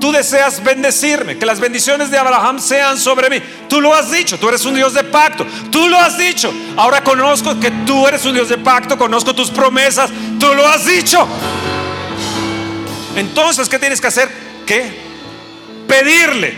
Tú 0.00 0.12
deseas 0.12 0.62
bendecirme, 0.62 1.38
que 1.38 1.46
las 1.46 1.58
bendiciones 1.58 2.10
de 2.10 2.18
Abraham 2.18 2.60
sean 2.60 2.98
sobre 2.98 3.28
mí. 3.28 3.42
Tú 3.68 3.80
lo 3.80 3.94
has 3.94 4.10
dicho, 4.10 4.38
tú 4.38 4.48
eres 4.48 4.64
un 4.64 4.74
Dios 4.74 4.94
de 4.94 5.04
pacto. 5.04 5.44
Tú 5.70 5.88
lo 5.88 5.98
has 5.98 6.16
dicho. 6.16 6.52
Ahora 6.76 7.02
conozco 7.02 7.58
que 7.58 7.70
tú 7.84 8.06
eres 8.06 8.24
un 8.24 8.34
Dios 8.34 8.48
de 8.48 8.58
pacto, 8.58 8.96
conozco 8.96 9.34
tus 9.34 9.50
promesas. 9.50 10.10
Tú 10.38 10.54
lo 10.54 10.66
has 10.66 10.86
dicho. 10.86 11.26
Entonces, 13.16 13.68
¿qué 13.68 13.78
tienes 13.78 14.00
que 14.00 14.06
hacer? 14.06 14.28
¿Qué? 14.64 15.08
Pedirle. 15.88 16.54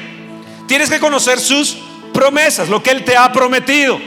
Tienes 0.67 0.91
que 0.91 1.01
conocer 1.01 1.41
sus 1.41 1.79
promesas, 2.13 2.69
lo 2.69 2.83
que 2.83 2.91
Él 2.91 3.05
te 3.05 3.17
ha 3.17 3.33
prometido, 3.33 3.99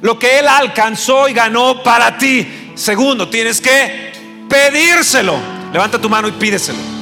lo 0.00 0.18
que 0.18 0.38
Él 0.38 0.46
alcanzó 0.46 1.28
y 1.28 1.32
ganó 1.32 1.82
para 1.82 2.16
ti. 2.16 2.72
Segundo, 2.76 3.28
tienes 3.28 3.60
que 3.60 4.12
pedírselo. 4.48 5.36
Levanta 5.72 6.00
tu 6.00 6.08
mano 6.08 6.28
y 6.28 6.32
pídeselo. 6.32 6.93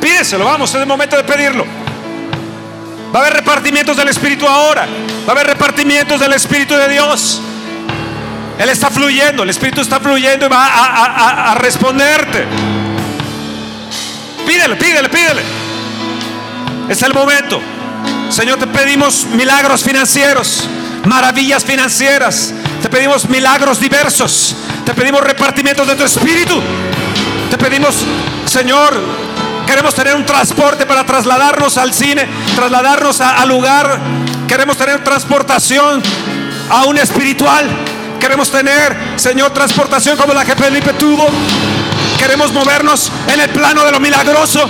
Pídeselo, 0.00 0.44
vamos, 0.44 0.70
es 0.70 0.80
el 0.80 0.86
momento 0.86 1.16
de 1.16 1.24
pedirlo. 1.24 1.64
Va 3.14 3.18
a 3.18 3.22
haber 3.22 3.34
repartimientos 3.34 3.96
del 3.96 4.08
Espíritu 4.08 4.46
ahora. 4.46 4.86
Va 5.26 5.28
a 5.28 5.30
haber 5.32 5.46
repartimientos 5.48 6.20
del 6.20 6.32
Espíritu 6.32 6.74
de 6.74 6.88
Dios. 6.88 7.40
Él 8.58 8.68
está 8.68 8.90
fluyendo, 8.90 9.42
el 9.42 9.50
Espíritu 9.50 9.80
está 9.80 9.98
fluyendo 10.00 10.46
y 10.46 10.48
va 10.48 10.66
a, 10.66 11.52
a 11.52 11.54
responderte. 11.56 12.46
Pídele, 14.46 14.76
pídele, 14.76 15.08
pídele. 15.08 15.42
Es 16.88 17.02
el 17.02 17.14
momento. 17.14 17.60
Señor, 18.30 18.58
te 18.58 18.66
pedimos 18.66 19.24
milagros 19.24 19.82
financieros, 19.82 20.68
maravillas 21.04 21.64
financieras. 21.64 22.54
Te 22.82 22.88
pedimos 22.88 23.28
milagros 23.28 23.80
diversos. 23.80 24.54
Te 24.84 24.94
pedimos 24.94 25.22
repartimientos 25.22 25.86
de 25.86 25.94
tu 25.94 26.04
Espíritu. 26.04 26.60
Te 27.50 27.58
pedimos, 27.58 27.94
Señor, 28.46 28.94
Queremos 29.70 29.94
tener 29.94 30.16
un 30.16 30.26
transporte 30.26 30.84
para 30.84 31.06
trasladarnos 31.06 31.78
al 31.78 31.94
cine, 31.94 32.26
trasladarnos 32.56 33.20
al 33.20 33.48
lugar. 33.48 34.00
Queremos 34.48 34.76
tener 34.76 35.04
transportación 35.04 36.02
a 36.68 36.86
un 36.86 36.98
espiritual. 36.98 37.70
Queremos 38.18 38.50
tener, 38.50 38.98
Señor, 39.14 39.52
transportación 39.52 40.16
como 40.16 40.34
la 40.34 40.44
que 40.44 40.56
Felipe 40.56 40.92
tuvo. 40.94 41.24
Queremos 42.18 42.52
movernos 42.52 43.12
en 43.32 43.38
el 43.38 43.48
plano 43.50 43.84
de 43.84 43.92
lo 43.92 44.00
milagroso. 44.00 44.68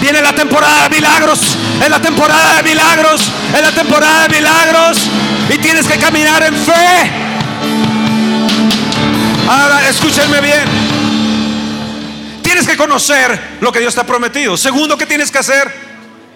Viene 0.00 0.22
la 0.22 0.32
temporada 0.32 0.84
de 0.84 0.90
milagros. 0.90 1.40
En 1.84 1.90
la 1.90 2.00
temporada 2.00 2.58
de 2.58 2.62
milagros. 2.62 3.32
En 3.52 3.62
la 3.62 3.72
temporada 3.72 4.28
de 4.28 4.36
milagros. 4.36 4.98
Y 5.52 5.58
tienes 5.58 5.88
que 5.88 5.98
caminar 5.98 6.40
en 6.44 6.54
fe. 6.54 7.10
Ahora, 9.48 9.88
escúchenme 9.88 10.40
bien. 10.40 10.89
Tienes 12.60 12.76
que 12.76 12.84
conocer 12.84 13.56
lo 13.62 13.72
que 13.72 13.80
Dios 13.80 13.94
te 13.94 14.02
ha 14.02 14.06
prometido. 14.06 14.54
Segundo, 14.54 14.98
¿qué 14.98 15.06
tienes 15.06 15.30
que 15.30 15.38
hacer? 15.38 15.72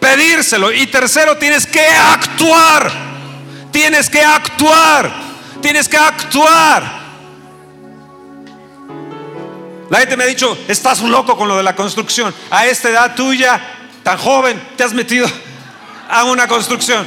Pedírselo. 0.01 0.73
Y 0.73 0.87
tercero, 0.87 1.37
tienes 1.37 1.67
que 1.67 1.87
actuar. 1.87 2.91
Tienes 3.71 4.09
que 4.09 4.23
actuar. 4.23 5.13
Tienes 5.61 5.87
que 5.87 5.99
actuar. 5.99 7.05
La 9.91 9.99
gente 9.99 10.17
me 10.17 10.25
ha 10.25 10.27
dicho, 10.27 10.57
estás 10.67 11.03
loco 11.03 11.37
con 11.37 11.47
lo 11.47 11.59
de 11.59 11.63
la 11.63 11.77
construcción. 11.77 12.35
A 12.51 12.65
esta 12.69 12.89
edad 12.89 13.15
tuya, 13.15 13.61
tan 14.03 14.17
joven, 14.17 14.59
te 14.79 14.85
has 14.85 14.95
metido 14.95 15.27
a 16.09 16.25
una 16.25 16.49
construcción. 16.49 17.07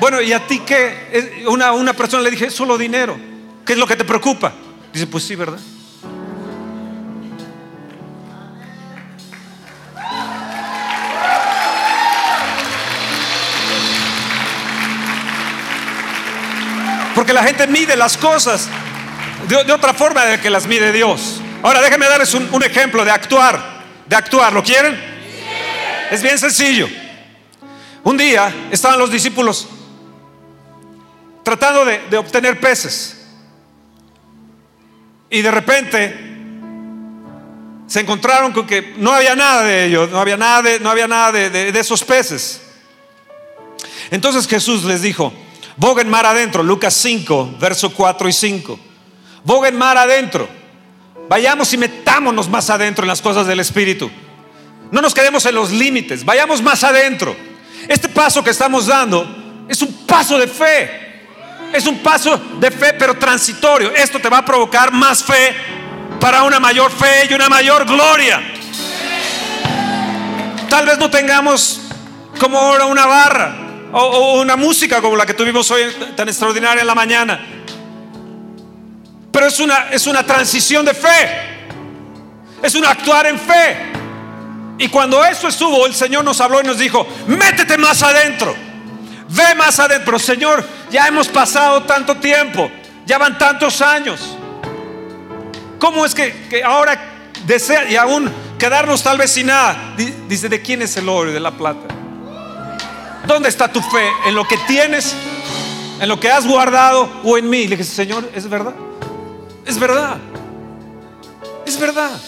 Bueno, 0.00 0.20
¿y 0.20 0.32
a 0.32 0.44
ti 0.44 0.58
qué? 0.66 1.44
Una, 1.46 1.70
una 1.70 1.92
persona 1.92 2.24
le 2.24 2.32
dije, 2.32 2.50
solo 2.50 2.76
dinero. 2.76 3.16
¿Qué 3.64 3.74
es 3.74 3.78
lo 3.78 3.86
que 3.86 3.94
te 3.94 4.04
preocupa? 4.04 4.52
Dice, 4.92 5.06
pues 5.06 5.22
sí, 5.22 5.36
¿verdad? 5.36 5.60
Porque 17.26 17.34
la 17.34 17.42
gente 17.42 17.66
mide 17.66 17.96
las 17.96 18.16
cosas 18.16 18.68
de, 19.48 19.72
otra 19.72 19.92
forma 19.92 20.24
de 20.26 20.40
que 20.40 20.48
las 20.48 20.64
mide 20.68 20.92
Dios. 20.92 21.40
Ahora 21.60 21.82
déjenme 21.82 22.06
darles 22.06 22.32
un, 22.34 22.62
ejemplo 22.62 23.04
de 23.04 23.10
actuar, 23.10 23.82
de 24.06 24.14
actuar. 24.14 24.52
¿Lo 24.52 24.62
quieren? 24.62 24.96
Es 26.08 26.22
bien 26.22 26.38
sencillo. 26.38 26.88
Un 28.04 28.16
día 28.16 28.68
estaban 28.70 29.00
los 29.00 29.10
discípulos 29.10 29.66
tratando 31.42 31.84
de, 31.84 32.16
obtener 32.16 32.60
peces. 32.60 33.26
Y 35.28 35.42
de 35.42 35.50
repente 35.50 36.16
se 37.88 37.98
encontraron 38.02 38.52
con 38.52 38.68
que 38.68 38.94
no 38.98 39.12
había 39.12 39.34
nada 39.34 39.64
de 39.64 39.86
ellos, 39.86 40.12
no 40.12 40.20
había 40.20 40.36
nada 40.36 40.62
de, 40.62 40.78
no 40.78 40.90
había 40.90 41.08
nada 41.08 41.32
de, 41.32 41.70
esos 41.70 42.04
peces. 42.04 42.62
Entonces 44.12 44.46
Jesús 44.46 44.84
les 44.84 45.02
dijo, 45.02 45.32
boguen 45.76 46.08
mar 46.08 46.26
adentro, 46.26 46.62
Lucas 46.62 46.94
5, 46.94 47.56
verso 47.60 47.92
4 47.92 48.28
y 48.28 48.32
5. 48.32 48.78
Boguen 49.44 49.76
mar 49.76 49.96
adentro. 49.96 50.48
Vayamos 51.28 51.72
y 51.72 51.78
metámonos 51.78 52.48
más 52.48 52.70
adentro 52.70 53.04
en 53.04 53.08
las 53.08 53.20
cosas 53.20 53.46
del 53.46 53.60
Espíritu. 53.60 54.10
No 54.90 55.00
nos 55.00 55.14
quedemos 55.14 55.44
en 55.46 55.54
los 55.54 55.72
límites, 55.72 56.24
vayamos 56.24 56.62
más 56.62 56.84
adentro. 56.84 57.36
Este 57.88 58.08
paso 58.08 58.42
que 58.42 58.50
estamos 58.50 58.86
dando 58.86 59.64
es 59.68 59.82
un 59.82 59.92
paso 60.06 60.38
de 60.38 60.46
fe. 60.46 61.06
Es 61.72 61.86
un 61.86 61.98
paso 61.98 62.40
de 62.58 62.70
fe, 62.70 62.94
pero 62.94 63.18
transitorio. 63.18 63.92
Esto 63.92 64.20
te 64.20 64.28
va 64.28 64.38
a 64.38 64.44
provocar 64.44 64.92
más 64.92 65.22
fe 65.22 65.54
para 66.20 66.44
una 66.44 66.60
mayor 66.60 66.90
fe 66.90 67.26
y 67.28 67.34
una 67.34 67.48
mayor 67.48 67.84
gloria. 67.84 68.40
Tal 70.68 70.86
vez 70.86 70.98
no 70.98 71.10
tengamos 71.10 71.80
como 72.38 72.58
ahora 72.58 72.86
una 72.86 73.06
barra 73.06 73.65
o, 73.92 74.40
una 74.40 74.56
música 74.56 75.00
como 75.00 75.16
la 75.16 75.26
que 75.26 75.34
tuvimos 75.34 75.70
hoy 75.70 75.82
tan 76.16 76.28
extraordinaria 76.28 76.80
en 76.80 76.86
la 76.86 76.94
mañana. 76.94 77.40
Pero 79.32 79.46
es 79.46 79.60
una, 79.60 79.88
es 79.90 80.06
una 80.06 80.24
transición 80.24 80.84
de 80.84 80.94
fe. 80.94 81.56
Es 82.62 82.74
un 82.74 82.84
actuar 82.84 83.26
en 83.26 83.38
fe. 83.38 83.76
Y 84.78 84.88
cuando 84.88 85.24
eso 85.24 85.48
estuvo, 85.48 85.86
el 85.86 85.94
Señor 85.94 86.24
nos 86.24 86.40
habló 86.40 86.60
y 86.60 86.64
nos 86.64 86.78
dijo, 86.78 87.06
métete 87.26 87.78
más 87.78 88.02
adentro. 88.02 88.54
Ve 89.28 89.54
más 89.54 89.78
adentro. 89.78 90.18
Señor, 90.18 90.66
ya 90.90 91.06
hemos 91.06 91.28
pasado 91.28 91.82
tanto 91.84 92.16
tiempo. 92.16 92.70
Ya 93.04 93.18
van 93.18 93.38
tantos 93.38 93.80
años. 93.80 94.36
¿Cómo 95.78 96.04
es 96.04 96.14
que, 96.14 96.62
ahora 96.64 96.98
desea 97.44 97.88
y 97.88 97.96
aún 97.96 98.30
quedarnos 98.58 99.02
tal 99.02 99.18
vez 99.18 99.32
sin 99.32 99.46
nada? 99.46 99.94
Dice, 100.28 100.48
¿de 100.48 100.60
quién 100.62 100.82
es 100.82 100.96
el 100.96 101.08
oro 101.08 101.30
y 101.30 101.32
de 101.32 101.40
la 101.40 101.52
plata? 101.52 101.95
¿Dónde 103.26 103.48
está 103.48 103.68
tu 103.68 103.80
fe? 103.80 104.08
¿En 104.26 104.34
lo 104.34 104.46
que 104.46 104.56
tienes? 104.66 105.14
¿En 106.00 106.08
lo 106.08 106.20
que 106.20 106.30
has 106.30 106.46
guardado 106.46 107.08
o 107.24 107.36
en 107.38 107.48
mí? 107.48 107.66
Le 107.66 107.76
dije, 107.76 107.84
Señor, 107.84 108.30
es 108.34 108.48
verdad. 108.48 108.74
Es 109.64 109.78
verdad. 109.78 110.18
Es 111.64 111.78
verdad. 111.78 112.20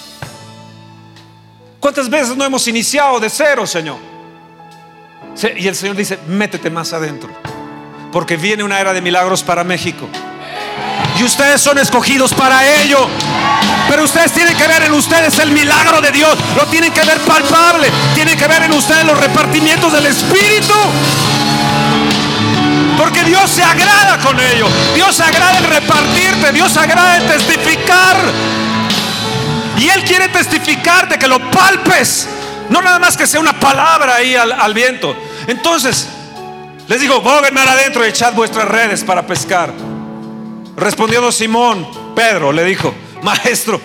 ¿Cuántas 1.81 2.11
veces 2.11 2.37
no 2.37 2.45
hemos 2.45 2.67
iniciado 2.67 3.21
de 3.21 3.31
cero, 3.31 3.67
Señor? 3.67 3.99
Y 5.57 5.69
el 5.69 5.77
Señor 5.77 5.95
dice, 5.95 6.19
métete 6.27 6.69
más 6.69 6.93
adentro, 6.93 7.31
porque 8.11 8.37
viene 8.37 8.65
una 8.65 8.81
era 8.81 8.93
de 8.93 9.01
milagros 9.01 9.45
para 9.45 9.63
México. 9.63 10.09
Y 11.19 11.25
ustedes 11.25 11.61
son 11.61 11.79
escogidos 11.79 12.33
para 12.33 12.65
ello. 12.81 13.09
Pero 13.89 14.05
ustedes 14.05 14.33
tienen 14.33 14.57
que 14.57 14.67
ver 14.69 14.85
en 14.85 14.93
ustedes 14.93 15.39
el 15.41 15.51
milagro 15.51 16.01
de 16.01 16.13
Dios. 16.13 16.37
Lo 16.57 16.67
tienen 16.67 16.93
que 16.93 17.03
ver 17.05 17.19
palpable. 17.21 17.91
Tienen 18.15 18.39
que 18.39 18.47
ver 18.47 18.63
en 18.63 18.73
ustedes 18.73 19.05
los 19.05 19.19
repartimientos 19.19 19.93
del 19.93 20.07
Espíritu. 20.07 20.75
Porque 22.97 23.25
Dios 23.25 23.51
se 23.51 23.65
agrada 23.65 24.19
con 24.19 24.39
ello. 24.39 24.69
Dios 24.95 25.17
se 25.17 25.25
agrada 25.25 25.59
en 25.59 25.65
repartirte. 25.65 26.53
Dios 26.53 26.73
se 26.73 26.81
agrada 26.81 27.17
en 27.17 27.27
testificar. 27.27 28.17
Y 29.79 29.89
Él 29.89 30.05
quiere 30.05 30.29
testificarte, 30.29 31.19
que 31.19 31.27
lo 31.27 31.51
palpes. 31.51 32.29
No 32.69 32.81
nada 32.81 32.99
más 32.99 33.17
que 33.17 33.27
sea 33.27 33.41
una 33.41 33.59
palabra 33.59 34.17
ahí 34.17 34.37
al, 34.37 34.75
viento. 34.75 35.17
Entonces, 35.47 36.07
les 36.87 37.01
digo, 37.01 37.21
bóguenme 37.21 37.61
adentro 37.61 38.05
y 38.05 38.11
echad 38.11 38.35
vuestras 38.35 38.69
redes 38.69 39.03
para 39.03 39.27
pescar. 39.27 39.88
Respondiendo 40.79 41.33
Simón, 41.33 41.89
Pedro 42.15 42.53
le 42.53 42.63
dijo, 42.63 42.95
maestro, 43.21 43.81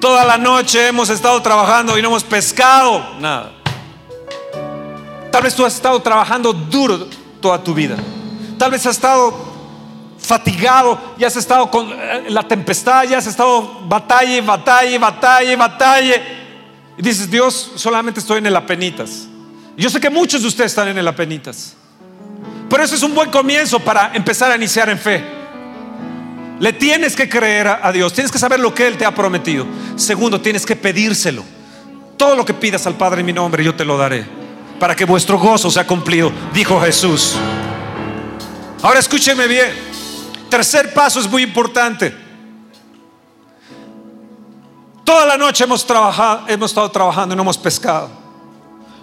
toda 0.00 0.24
la 0.24 0.38
noche 0.38 0.88
hemos 0.88 1.10
estado 1.10 1.42
trabajando 1.42 1.98
y 1.98 2.02
no 2.02 2.08
hemos 2.08 2.24
pescado 2.24 3.16
nada. 3.20 3.52
Tal 5.30 5.42
vez 5.42 5.54
tú 5.54 5.66
has 5.66 5.74
estado 5.74 6.00
trabajando 6.00 6.54
duro 6.54 7.06
toda 7.42 7.62
tu 7.62 7.74
vida. 7.74 7.96
Tal 8.56 8.70
vez 8.70 8.86
has 8.86 8.96
estado 8.96 9.46
fatigado 10.18 10.98
y 11.18 11.24
has 11.24 11.36
estado 11.36 11.70
con 11.70 11.92
eh, 11.92 12.24
la 12.30 12.42
tempestad, 12.42 13.04
y 13.08 13.12
has 13.12 13.26
estado 13.26 13.80
batalla, 13.86 14.40
batalla, 14.40 14.98
batalla, 14.98 15.56
batalla. 15.56 16.14
Y 16.96 17.02
dices, 17.02 17.30
Dios, 17.30 17.72
solamente 17.74 18.20
estoy 18.20 18.38
en 18.38 18.46
el 18.46 18.56
apenitas. 18.56 19.28
Yo 19.76 19.90
sé 19.90 20.00
que 20.00 20.08
muchos 20.08 20.40
de 20.40 20.48
ustedes 20.48 20.72
están 20.72 20.88
en 20.88 20.96
el 20.96 21.06
apenitas. 21.06 21.74
Pero 22.70 22.82
eso 22.82 22.94
es 22.94 23.02
un 23.02 23.14
buen 23.14 23.30
comienzo 23.30 23.78
para 23.78 24.12
empezar 24.14 24.50
a 24.50 24.56
iniciar 24.56 24.88
en 24.88 24.98
fe. 24.98 25.37
Le 26.60 26.72
tienes 26.72 27.14
que 27.14 27.28
creer 27.28 27.68
a 27.68 27.92
Dios, 27.92 28.12
tienes 28.12 28.32
que 28.32 28.38
saber 28.38 28.58
lo 28.58 28.74
que 28.74 28.86
Él 28.86 28.96
te 28.96 29.04
ha 29.04 29.14
prometido. 29.14 29.66
Segundo, 29.96 30.40
tienes 30.40 30.66
que 30.66 30.74
pedírselo. 30.74 31.44
Todo 32.16 32.34
lo 32.34 32.44
que 32.44 32.54
pidas 32.54 32.86
al 32.86 32.94
Padre 32.94 33.20
en 33.20 33.26
mi 33.26 33.32
nombre, 33.32 33.62
yo 33.62 33.74
te 33.74 33.84
lo 33.84 33.96
daré. 33.96 34.26
Para 34.80 34.96
que 34.96 35.04
vuestro 35.04 35.38
gozo 35.38 35.70
sea 35.70 35.86
cumplido, 35.86 36.32
dijo 36.52 36.80
Jesús. 36.80 37.36
Ahora 38.82 38.98
escúcheme 38.98 39.46
bien. 39.46 39.70
Tercer 40.50 40.92
paso 40.92 41.20
es 41.20 41.30
muy 41.30 41.42
importante. 41.42 42.14
Toda 45.04 45.26
la 45.26 45.36
noche 45.36 45.64
hemos 45.64 45.86
trabajado, 45.86 46.44
hemos 46.48 46.70
estado 46.70 46.90
trabajando 46.90 47.34
y 47.34 47.36
no 47.36 47.42
hemos 47.42 47.58
pescado. 47.58 48.10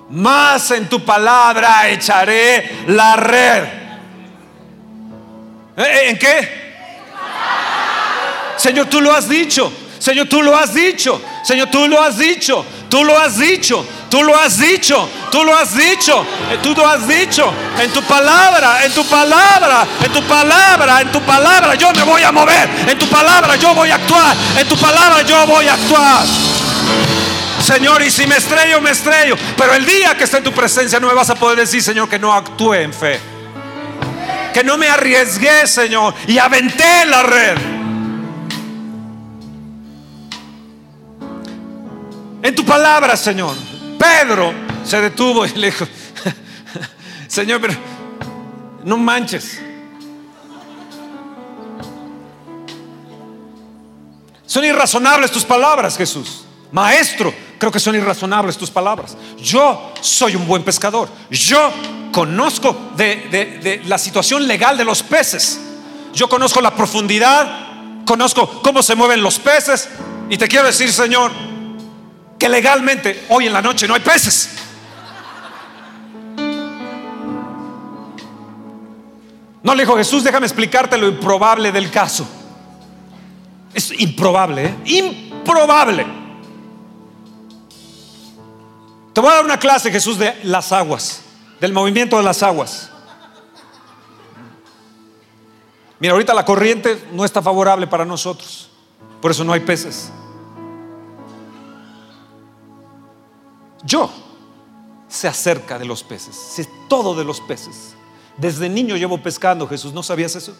Más 0.09 0.69
en 0.71 0.87
tu 0.87 1.03
palabra 1.03 1.89
echaré 1.89 2.83
la 2.87 3.15
red. 3.15 3.63
¿Eh, 5.77 6.09
¿En 6.09 6.19
qué? 6.19 6.64
Señor, 8.57 8.87
tú 8.87 9.01
lo 9.01 9.13
has 9.13 9.27
dicho. 9.27 9.71
Señor, 9.99 10.27
tú 10.27 10.41
lo 10.41 10.55
has 10.55 10.73
dicho. 10.73 11.21
Señor, 11.43 11.69
tú 11.71 11.87
lo 11.87 12.01
has 12.01 12.17
dicho. 12.17 12.65
Tú 12.89 13.03
lo 13.03 13.17
has 13.19 13.37
dicho. 13.37 13.85
Tú 14.09 14.23
lo 14.23 14.37
has 14.37 14.59
dicho. 14.59 15.09
Tú 15.31 15.43
lo 15.43 15.57
has 15.57 15.75
dicho. 15.75 16.25
Eh, 16.51 16.59
tú 16.61 16.73
lo 16.75 16.87
has 16.87 17.07
dicho. 17.07 17.51
En 17.79 17.91
tu 17.91 18.01
palabra, 18.03 18.85
en 18.85 18.91
tu 18.93 19.03
palabra, 19.05 19.85
en 20.03 20.11
tu 20.11 20.21
palabra, 20.23 21.01
en 21.01 21.11
tu 21.11 21.21
palabra 21.21 21.75
yo 21.75 21.91
me 21.93 22.03
voy 22.03 22.21
a 22.23 22.31
mover. 22.31 22.69
En 22.87 22.97
tu 22.97 23.07
palabra 23.07 23.55
yo 23.55 23.73
voy 23.73 23.89
a 23.89 23.95
actuar. 23.95 24.35
En 24.57 24.67
tu 24.67 24.77
palabra 24.77 25.21
yo 25.23 25.45
voy 25.47 25.67
a 25.67 25.73
actuar. 25.73 26.25
Señor, 27.61 28.03
y 28.03 28.11
si 28.11 28.27
me 28.27 28.37
estrello, 28.37 28.79
me 28.79 28.91
estrello. 28.91 29.35
Pero 29.57 29.73
el 29.73 29.85
día 29.85 30.15
que 30.15 30.25
esté 30.25 30.37
en 30.37 30.43
tu 30.43 30.51
presencia 30.51 30.99
no 30.99 31.07
me 31.07 31.13
vas 31.13 31.29
a 31.31 31.35
poder 31.35 31.57
decir, 31.57 31.81
Señor, 31.81 32.07
que 32.07 32.19
no 32.19 32.31
actúe 32.31 32.75
en 32.75 32.93
fe. 32.93 33.34
Que 34.55 34.63
no 34.63 34.77
me 34.77 34.87
arriesgué, 34.87 35.67
Señor, 35.67 36.13
y 36.29 36.37
aventé 36.37 37.05
la 37.07 37.23
red. 37.23 37.57
En 42.41 42.55
tu 42.55 42.63
palabra, 42.63 43.17
Señor. 43.17 43.53
Pedro 43.99 44.53
se 44.85 45.01
detuvo 45.01 45.45
y 45.45 45.49
le 45.55 45.71
dijo, 45.71 45.85
Señor, 47.27 47.59
pero 47.59 47.73
no 48.85 48.95
manches. 48.95 49.59
Son 54.45 54.63
irrazonables 54.63 55.31
tus 55.31 55.43
palabras, 55.43 55.97
Jesús. 55.97 56.45
Maestro, 56.71 57.33
creo 57.65 57.71
que 57.71 57.79
son 57.79 57.95
irrazonables 57.95 58.59
tus 58.59 58.69
palabras. 58.69 59.17
Yo 59.41 59.91
soy 59.99 60.35
un 60.35 60.45
buen 60.45 60.61
pescador. 60.61 61.09
Yo 61.31 61.71
conozco 62.11 62.91
de, 62.95 63.27
de, 63.31 63.81
la 63.87 63.97
situación 63.97 64.47
legal 64.47 64.77
de 64.77 64.85
los 64.85 65.01
peces. 65.01 65.59
Yo 66.13 66.29
conozco 66.29 66.61
la 66.61 66.75
profundidad, 66.75 68.05
conozco 68.05 68.61
cómo 68.61 68.83
se 68.83 68.93
mueven 68.93 69.23
los 69.23 69.39
peces. 69.39 69.89
Y 70.29 70.37
te 70.37 70.47
quiero 70.47 70.67
decir, 70.67 70.91
Señor, 70.91 71.31
que 72.37 72.47
legalmente 72.49 73.25
hoy 73.29 73.47
en 73.47 73.53
la 73.53 73.63
noche 73.63 73.87
no 73.87 73.95
hay 73.95 74.01
peces. 74.01 74.47
No 79.63 79.73
le 79.73 79.81
dijo 79.81 79.97
Jesús, 79.97 80.23
déjame 80.23 80.45
explicarte 80.45 80.99
lo 80.99 81.07
improbable 81.07 81.71
del 81.71 81.89
caso. 81.89 82.27
Es 83.73 83.91
improbable, 83.99 84.65
¿eh? 84.65 84.75
improbable. 84.85 86.24
Te 89.15 89.21
voy 89.21 89.31
a 89.31 89.35
dar 89.35 89.45
una 89.45 89.57
clase, 89.57 89.89
Jesús, 89.91 90.19
de 90.19 90.37
las 90.43 90.73
aguas, 90.73 91.21
del 91.61 91.71
movimiento 91.71 92.17
de 92.17 92.23
las 92.23 92.43
aguas. 92.43 92.91
Mira, 96.01 96.11
ahorita 96.11 96.33
la 96.33 96.43
corriente 96.43 97.01
no 97.13 97.23
está 97.23 97.41
favorable 97.41 97.87
para 97.87 98.03
nosotros, 98.03 98.69
por 99.21 99.31
eso 99.31 99.45
no 99.45 99.53
hay 99.53 99.61
peces. 99.61 100.11
Yo 103.85 104.11
sé 105.07 105.29
acerca 105.29 105.79
de 105.79 105.85
los 105.85 106.03
peces, 106.03 106.35
sé 106.35 106.67
todo 106.89 107.15
de 107.15 107.23
los 107.23 107.39
peces. 107.39 107.95
Desde 108.35 108.67
niño 108.67 108.97
llevo 108.97 109.23
pescando, 109.23 109.65
Jesús, 109.65 109.93
¿no 109.93 110.03
sabías 110.03 110.35
eso? 110.35 110.53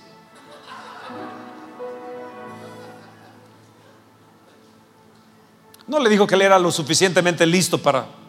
No 5.85 5.99
le 5.99 6.09
dijo 6.09 6.25
que 6.25 6.35
él 6.35 6.43
era 6.43 6.57
lo 6.57 6.71
suficientemente 6.71 7.45
listo 7.45 7.81
para 7.81 8.23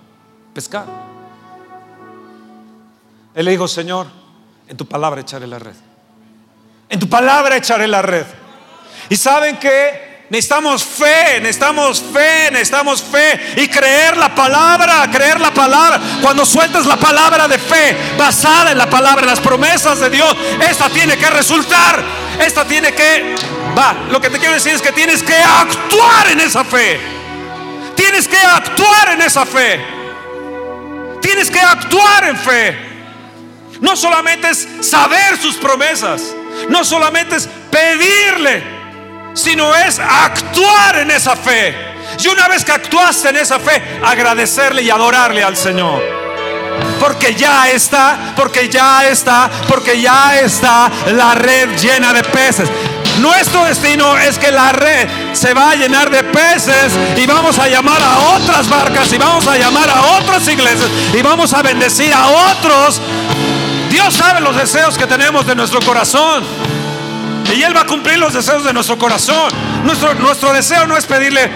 pescar. 0.56 0.86
Él 3.34 3.44
le 3.44 3.50
dijo, 3.50 3.68
Señor, 3.68 4.06
en 4.66 4.74
tu 4.74 4.86
palabra 4.86 5.20
echaré 5.20 5.46
la 5.46 5.58
red. 5.58 5.74
En 6.88 6.98
tu 6.98 7.10
palabra 7.10 7.58
echaré 7.58 7.86
la 7.86 8.00
red. 8.00 8.24
Y 9.10 9.16
saben 9.16 9.58
que 9.58 10.06
Necesitamos 10.28 10.82
fe, 10.82 11.40
necesitamos 11.40 12.02
fe, 12.12 12.50
necesitamos 12.50 13.00
fe 13.00 13.54
y 13.58 13.68
creer 13.68 14.16
la 14.16 14.34
palabra, 14.34 15.08
creer 15.08 15.40
la 15.40 15.54
palabra. 15.54 16.00
Cuando 16.20 16.44
sueltas 16.44 16.84
la 16.84 16.96
palabra 16.96 17.46
de 17.46 17.60
fe 17.60 17.96
basada 18.18 18.72
en 18.72 18.78
la 18.78 18.90
palabra, 18.90 19.20
en 19.20 19.28
las 19.28 19.38
promesas 19.38 20.00
de 20.00 20.10
Dios, 20.10 20.36
esta 20.68 20.88
tiene 20.88 21.16
que 21.16 21.30
resultar, 21.30 22.02
esta 22.40 22.64
tiene 22.64 22.92
que, 22.92 23.36
va, 23.78 23.94
lo 24.10 24.20
que 24.20 24.28
te 24.28 24.40
quiero 24.40 24.54
decir 24.54 24.74
es 24.74 24.82
que 24.82 24.90
tienes 24.90 25.22
que 25.22 25.36
actuar 25.36 26.28
en 26.32 26.40
esa 26.40 26.64
fe. 26.64 26.98
Tienes 27.94 28.26
que 28.26 28.38
actuar 28.38 29.12
en 29.12 29.22
esa 29.22 29.46
fe. 29.46 29.95
Tienes 31.26 31.50
que 31.50 31.60
actuar 31.60 32.24
en 32.24 32.36
fe. 32.36 32.78
No 33.80 33.96
solamente 33.96 34.48
es 34.48 34.66
saber 34.80 35.36
sus 35.36 35.56
promesas, 35.56 36.22
no 36.68 36.84
solamente 36.84 37.34
es 37.36 37.48
pedirle 37.70 38.76
sino 39.36 39.74
es 39.76 39.98
actuar 39.98 40.96
en 40.98 41.10
esa 41.10 41.36
fe. 41.36 41.74
Y 42.18 42.28
una 42.28 42.48
vez 42.48 42.64
que 42.64 42.72
actuaste 42.72 43.28
en 43.28 43.36
esa 43.36 43.60
fe, 43.60 43.82
agradecerle 44.02 44.82
y 44.82 44.90
adorarle 44.90 45.44
al 45.44 45.56
Señor. 45.56 46.02
Porque 46.98 47.34
ya 47.34 47.68
está, 47.68 48.32
porque 48.34 48.68
ya 48.68 49.06
está, 49.06 49.50
porque 49.68 50.00
ya 50.00 50.40
está 50.40 50.90
la 51.12 51.34
red 51.34 51.76
llena 51.76 52.12
de 52.14 52.24
peces. 52.24 52.68
Nuestro 53.20 53.64
destino 53.64 54.16
es 54.18 54.38
que 54.38 54.50
la 54.50 54.72
red 54.72 55.08
se 55.32 55.54
va 55.54 55.70
a 55.70 55.74
llenar 55.74 56.10
de 56.10 56.22
peces 56.24 56.92
y 57.16 57.26
vamos 57.26 57.58
a 57.58 57.68
llamar 57.68 58.00
a 58.02 58.36
otras 58.36 58.68
barcas 58.68 59.12
y 59.12 59.18
vamos 59.18 59.46
a 59.46 59.56
llamar 59.56 59.88
a 59.88 60.18
otras 60.18 60.46
iglesias 60.48 60.88
y 61.14 61.22
vamos 61.22 61.52
a 61.54 61.62
bendecir 61.62 62.12
a 62.12 62.26
otros. 62.26 63.00
Dios 63.90 64.14
sabe 64.14 64.40
los 64.40 64.56
deseos 64.56 64.98
que 64.98 65.06
tenemos 65.06 65.46
de 65.46 65.54
nuestro 65.54 65.80
corazón. 65.80 66.44
Y 67.54 67.62
Él 67.62 67.74
va 67.74 67.82
a 67.82 67.86
cumplir 67.86 68.18
los 68.18 68.34
deseos 68.34 68.64
de 68.64 68.72
nuestro 68.72 68.98
corazón. 68.98 69.50
Nuestro, 69.84 70.14
nuestro 70.14 70.52
deseo 70.52 70.86
no 70.86 70.96
es 70.96 71.06
pedirle 71.06 71.50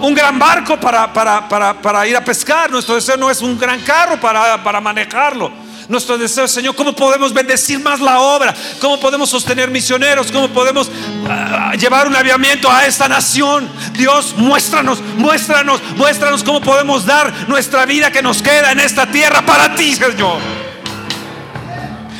un 0.00 0.14
gran 0.14 0.38
barco 0.38 0.78
para, 0.78 1.12
para, 1.12 2.06
ir 2.06 2.16
a 2.16 2.24
pescar. 2.24 2.70
Nuestro 2.70 2.94
deseo 2.94 3.16
no 3.16 3.30
es 3.30 3.42
un 3.42 3.58
gran 3.58 3.80
carro 3.80 4.18
para, 4.20 4.62
para 4.62 4.80
manejarlo. 4.80 5.65
Nuestro 5.88 6.18
deseo, 6.18 6.48
Señor, 6.48 6.74
¿cómo 6.74 6.96
podemos 6.96 7.32
bendecir 7.32 7.78
más 7.78 8.00
la 8.00 8.18
obra? 8.18 8.52
¿Cómo 8.80 8.98
podemos 8.98 9.30
sostener 9.30 9.70
misioneros? 9.70 10.32
¿Cómo 10.32 10.48
podemos 10.48 10.90
ah, 11.28 11.74
llevar 11.78 12.08
un 12.08 12.16
aviamiento 12.16 12.68
a 12.70 12.86
esta 12.86 13.08
nación? 13.08 13.68
Dios, 13.92 14.34
muéstranos, 14.36 15.00
muéstranos, 15.16 15.80
muéstranos 15.94 16.42
cómo 16.42 16.60
podemos 16.60 17.06
dar 17.06 17.32
nuestra 17.48 17.86
vida 17.86 18.10
que 18.10 18.20
nos 18.20 18.42
queda 18.42 18.72
en 18.72 18.80
esta 18.80 19.06
tierra 19.06 19.46
para 19.46 19.76
ti, 19.76 19.94
Señor. 19.94 20.40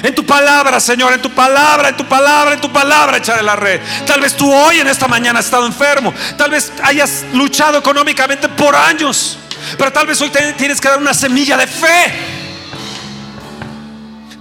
En 0.02 0.14
tu 0.14 0.24
palabra, 0.24 0.78
Señor, 0.78 1.14
en 1.14 1.22
tu 1.22 1.30
palabra, 1.30 1.88
en 1.88 1.96
tu 1.96 2.04
palabra, 2.04 2.54
en 2.54 2.60
tu 2.60 2.70
palabra 2.70 3.16
echaré 3.16 3.42
la 3.42 3.56
red. 3.56 3.80
Tal 4.06 4.20
vez 4.20 4.36
tú 4.36 4.52
hoy 4.52 4.78
en 4.78 4.86
esta 4.86 5.08
mañana 5.08 5.40
has 5.40 5.46
estado 5.46 5.66
enfermo. 5.66 6.14
Tal 6.36 6.50
vez 6.52 6.72
hayas 6.84 7.24
luchado 7.32 7.78
económicamente 7.78 8.48
por 8.48 8.76
años. 8.76 9.38
Pero 9.76 9.92
tal 9.92 10.06
vez 10.06 10.20
hoy 10.20 10.30
tienes 10.56 10.80
que 10.80 10.88
dar 10.88 10.98
una 10.98 11.14
semilla 11.14 11.56
de 11.56 11.66
fe. 11.66 12.35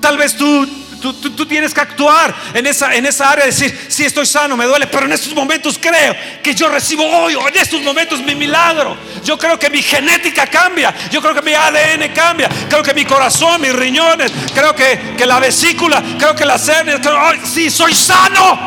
Tal 0.06 0.18
vez 0.18 0.38
tú 0.38 0.70
Tú, 1.02 1.46
tienes 1.46 1.72
que 1.72 1.82
actuar 1.82 2.34
en 2.56 2.66
esa, 2.66 2.96
en 2.96 3.06
esa 3.06 3.30
área, 3.30 3.46
decir, 3.46 3.86
sí, 3.90 4.06
estoy 4.06 4.26
sano, 4.26 4.58
me 4.58 4.66
duele, 4.66 4.88
pero 4.88 5.06
en 5.06 5.12
estos 5.12 5.36
momentos 5.36 5.78
creo 5.80 6.16
que 6.42 6.56
yo 6.56 6.68
recibo 6.68 7.06
hoy, 7.06 7.34
en 7.34 7.56
estos 7.56 7.84
momentos 7.84 8.24
mi 8.24 8.34
milagro. 8.34 8.98
Yo 9.24 9.38
creo 9.38 9.60
que 9.60 9.70
mi 9.70 9.84
genética 9.84 10.48
cambia, 10.48 10.92
yo 11.12 11.22
creo 11.22 11.36
que 11.36 11.44
mi 11.44 11.54
ADN 11.54 12.12
cambia, 12.12 12.50
creo 12.68 12.82
que 12.82 12.96
mi 12.96 13.06
corazón, 13.06 13.62
mis 13.62 13.74
riñones, 13.74 14.32
creo 14.52 14.74
que, 14.76 15.24
la 15.28 15.40
vesícula, 15.40 16.02
creo 16.18 16.36
que 16.36 16.46
las 16.46 16.68
hernias, 16.68 17.02
creo, 17.02 17.20
sí, 17.46 17.70
soy 17.70 17.94
sano. 17.94 18.58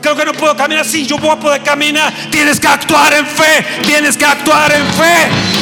Creo 0.00 0.14
que 0.14 0.24
no 0.24 0.32
puedo 0.32 0.56
caminar, 0.56 0.84
sí, 0.84 1.06
yo 1.06 1.18
voy 1.18 1.30
a 1.30 1.40
poder 1.40 1.62
caminar. 1.64 2.12
Tienes 2.30 2.60
que 2.60 2.68
actuar 2.68 3.12
en 3.14 3.26
fe, 3.26 3.66
tienes 3.84 4.16
que 4.16 4.26
actuar 4.26 4.72
en 4.72 4.86
fe 4.92 5.57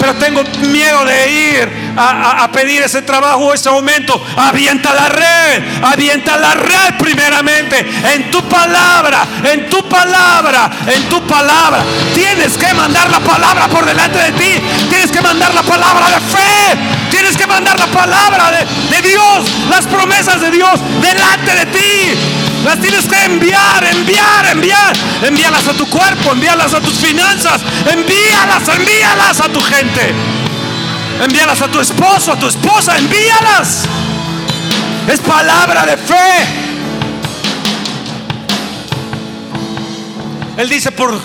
pero 0.00 0.14
tengo 0.14 0.42
miedo 0.68 1.04
de 1.04 1.30
ir 1.30 1.92
a, 1.96 2.48
pedir 2.52 2.82
ese 2.82 3.02
trabajo 3.02 3.46
o 3.46 3.54
ese 3.54 3.68
aumento. 3.68 4.20
Avienta 4.36 4.94
la 4.94 5.08
red, 5.08 5.62
avienta 5.82 6.36
la 6.36 6.54
red 6.54 6.94
primeramente 6.98 7.78
en 8.14 8.30
tu 8.30 8.42
palabra, 8.48 9.26
en 9.44 9.68
tu 9.68 9.88
palabra, 9.88 10.70
en 10.86 11.08
tu 11.08 11.26
palabra. 11.26 11.82
Tienes 12.14 12.56
que 12.56 12.72
mandar 12.74 13.10
la 13.10 13.20
palabra 13.20 13.68
por 13.68 13.84
delante 13.84 14.18
de 14.18 14.32
ti, 14.32 14.62
tienes 14.88 15.10
que 15.10 15.20
mandar 15.20 15.54
la 15.54 15.62
palabra 15.62 16.08
de 16.10 16.20
fe, 16.20 16.78
tienes 17.10 17.36
que 17.36 17.46
mandar 17.46 17.78
la 17.78 17.86
palabra 17.86 18.50
de, 18.50 18.96
de 18.96 19.08
Dios, 19.08 19.50
las 19.70 19.86
promesas 19.86 20.40
de 20.40 20.50
Dios 20.50 20.80
delante 21.00 21.54
de 21.54 21.66
ti. 21.66 22.47
Las 22.64 22.80
tienes 22.80 23.06
que 23.06 23.24
enviar, 23.24 23.84
enviar, 23.84 24.46
enviar. 24.46 24.96
Envíalas 25.22 25.66
a 25.68 25.72
tu 25.74 25.88
cuerpo, 25.88 26.32
envíalas 26.32 26.74
a 26.74 26.80
tus 26.80 26.94
finanzas, 26.94 27.62
envíalas, 27.86 28.68
envíalas 28.68 29.40
a 29.40 29.48
tu 29.48 29.60
gente. 29.60 30.12
Envíalas 31.22 31.60
a 31.62 31.68
tu 31.68 31.80
esposo, 31.80 32.32
a 32.32 32.38
tu 32.38 32.48
esposa, 32.48 32.98
envíalas. 32.98 33.84
Es 35.06 35.20
palabra 35.20 35.86
de 35.86 35.96
fe. 35.96 36.46
Él 40.56 40.68
dice, 40.68 40.90
por 40.90 41.18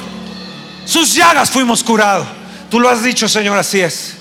sus 0.85 1.13
llagas 1.13 1.49
fuimos 1.49 1.83
curados. 1.83 2.27
Tú 2.69 2.79
lo 2.79 2.89
has 2.89 3.03
dicho, 3.03 3.27
Señor, 3.27 3.57
así 3.57 3.81
es. 3.81 4.13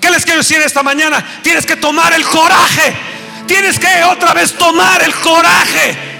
¿Qué 0.00 0.10
les 0.10 0.24
quiero 0.24 0.38
decir 0.38 0.60
esta 0.60 0.82
mañana? 0.82 1.24
Tienes 1.42 1.64
que 1.64 1.76
tomar 1.76 2.12
el 2.12 2.24
coraje. 2.24 2.94
Tienes 3.46 3.78
que 3.78 4.04
otra 4.04 4.34
vez 4.34 4.52
tomar 4.54 5.02
el 5.02 5.14
coraje 5.14 6.15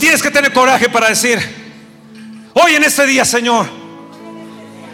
tienes 0.00 0.22
que 0.22 0.30
tener 0.30 0.52
coraje 0.52 0.88
para 0.88 1.08
decir, 1.08 1.38
hoy 2.54 2.74
en 2.74 2.82
este 2.82 3.06
día, 3.06 3.24
Señor, 3.24 3.68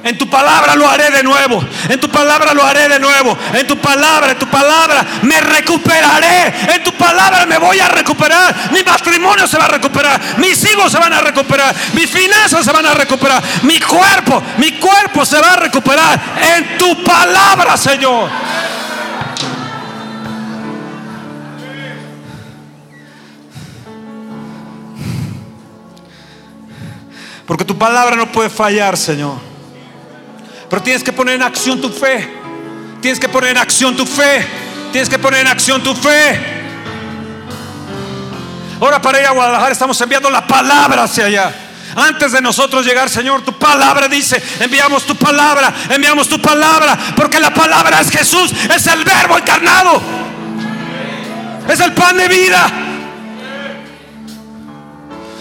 en 0.07 0.17
tu 0.19 0.29
palabra 0.29 0.77
lo 0.77 0.89
haré 0.89 1.11
de 1.11 1.23
nuevo. 1.25 1.61
En 1.89 1.99
tu 1.99 2.09
palabra 2.09 2.55
lo 2.55 2.63
haré 2.63 2.89
de 2.89 3.01
nuevo. 3.01 3.37
En 3.55 3.67
tu 3.67 3.77
palabra, 3.79 4.31
en 4.31 4.39
tu 4.39 4.47
palabra 4.47 5.05
me 5.23 5.41
recuperaré. 5.41 6.55
En 6.75 6.85
tu 6.85 6.93
palabra 6.93 7.45
me 7.47 7.59
voy 7.59 7.81
a 7.81 7.89
recuperar. 7.89 8.55
Mi 8.71 8.85
matrimonio 8.85 9.49
se 9.49 9.59
va 9.59 9.65
a 9.65 9.69
recuperar. 9.69 10.21
Mis 10.37 10.63
hijos 10.65 10.93
se 10.93 10.99
van 10.99 11.13
a 11.13 11.21
recuperar. 11.23 11.75
Mis 11.95 12.09
finanzas 12.09 12.65
se 12.65 12.71
van 12.71 12.87
a 12.87 12.95
recuperar. 12.95 13.43
Mi 13.63 13.81
cuerpo, 13.81 14.43
mi 14.59 14.79
cuerpo 14.79 15.25
se 15.25 15.41
va 15.41 15.55
a 15.55 15.57
recuperar. 15.57 16.21
En 16.57 16.79
tu 16.79 17.03
palabra, 17.03 17.77
Señor. 17.77 18.31
Porque 27.47 27.65
tu 27.65 27.79
palabra 27.79 28.17
no 28.17 28.31
puede 28.33 28.51
fallar, 28.51 28.97
Señor. 28.97 29.37
Pero 30.69 30.83
tienes 30.83 31.03
que 31.03 31.13
poner 31.13 31.37
en 31.37 31.43
acción 31.43 31.81
tu 31.81 31.89
fe. 31.91 32.29
Tienes 33.01 33.21
que 33.21 33.29
poner 33.29 33.51
en 33.51 33.59
acción 33.59 33.97
tu 33.97 34.05
fe. 34.05 34.47
Tienes 34.91 35.09
que 35.09 35.19
poner 35.19 35.41
en 35.41 35.47
acción 35.47 35.83
tu 35.83 35.95
fe. 35.95 36.57
Ahora 38.81 39.01
para 39.01 39.21
ir 39.21 39.27
a 39.27 39.31
Guadalajara 39.31 39.73
estamos 39.73 40.01
enviando 40.01 40.29
la 40.29 40.47
palabra 40.47 41.05
hacia 41.05 41.27
allá. 41.27 41.55
Antes 41.95 42.33
de 42.33 42.43
nosotros 42.43 42.85
llegar, 42.85 43.09
Señor, 43.09 43.43
tu 43.43 43.53
palabra 43.55 44.07
dice, 44.07 44.43
enviamos 44.61 45.05
tu 45.05 45.17
palabra, 45.17 45.73
enviamos 45.89 46.29
tu 46.29 46.39
palabra, 46.43 46.99
porque 47.17 47.41
la 47.41 47.55
palabra 47.55 48.01
es 48.03 48.11
Jesús, 48.11 48.53
es 48.53 48.87
el 48.87 49.03
verbo 49.03 49.39
encarnado, 49.39 50.03
es 51.67 51.81
el 51.81 51.95
pan 51.95 52.19
de 52.19 52.29
vida. 52.29 52.71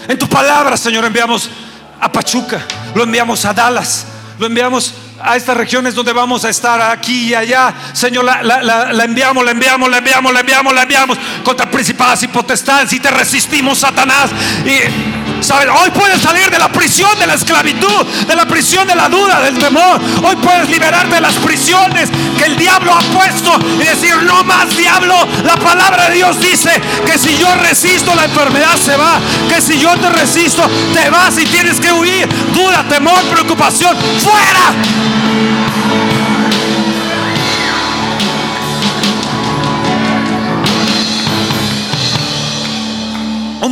En 0.08 0.18
tu 0.18 0.26
palabra, 0.28 0.78
Señor, 0.78 1.04
enviamos 1.04 1.50
a 2.00 2.10
Pachuca, 2.10 2.64
lo 2.94 3.02
enviamos 3.02 3.44
a 3.44 3.52
Dallas, 3.52 4.06
lo 4.38 4.46
enviamos 4.46 4.94
a 5.20 5.36
estas 5.36 5.56
regiones 5.56 5.94
donde 5.94 6.12
vamos 6.12 6.44
a 6.44 6.50
estar 6.50 6.80
aquí 6.80 7.30
y 7.30 7.34
allá. 7.34 7.74
Señor, 7.92 8.24
la, 8.24 9.04
enviamos, 9.04 9.44
la 9.44 9.50
enviamos, 9.50 9.90
la 9.90 9.98
enviamos, 9.98 10.32
la 10.32 10.40
enviamos, 10.40 10.74
la 10.74 10.82
enviamos 10.82 11.18
contra 11.44 11.70
principadas 11.70 12.22
y 12.22 12.28
potestades 12.28 12.92
y 12.92 13.00
te 13.00 13.10
resistimos, 13.10 13.78
Satanás. 13.78 14.30
Y 14.64 15.15
Hoy 15.48 15.90
puedes 15.94 16.20
salir 16.22 16.50
de 16.50 16.58
la 16.58 16.72
prisión 16.72 17.16
de 17.20 17.26
la 17.26 17.34
esclavitud, 17.34 18.04
de 18.26 18.34
la 18.34 18.46
prisión 18.46 18.84
de 18.88 18.96
la 18.96 19.08
duda, 19.08 19.40
del 19.40 19.56
temor. 19.56 20.00
Hoy 20.24 20.34
puedes 20.36 20.68
liberarte 20.68 21.14
de 21.14 21.20
las 21.20 21.34
prisiones 21.34 22.10
que 22.36 22.44
el 22.46 22.56
diablo 22.56 22.92
ha 22.92 23.00
puesto 23.16 23.56
y 23.80 23.84
decir, 23.84 24.16
no 24.24 24.42
más 24.42 24.76
diablo. 24.76 25.14
La 25.44 25.54
palabra 25.54 26.08
de 26.08 26.16
Dios 26.16 26.40
dice 26.40 26.70
que 27.04 27.16
si 27.16 27.38
yo 27.38 27.54
resisto 27.54 28.12
la 28.16 28.24
enfermedad 28.24 28.76
se 28.76 28.96
va, 28.96 29.20
que 29.48 29.60
si 29.60 29.78
yo 29.78 29.96
te 29.98 30.10
resisto 30.10 30.68
te 30.92 31.10
vas 31.10 31.38
y 31.38 31.44
tienes 31.44 31.78
que 31.78 31.92
huir. 31.92 32.28
Duda, 32.52 32.84
temor, 32.88 33.22
preocupación, 33.30 33.96
fuera. 34.18 36.15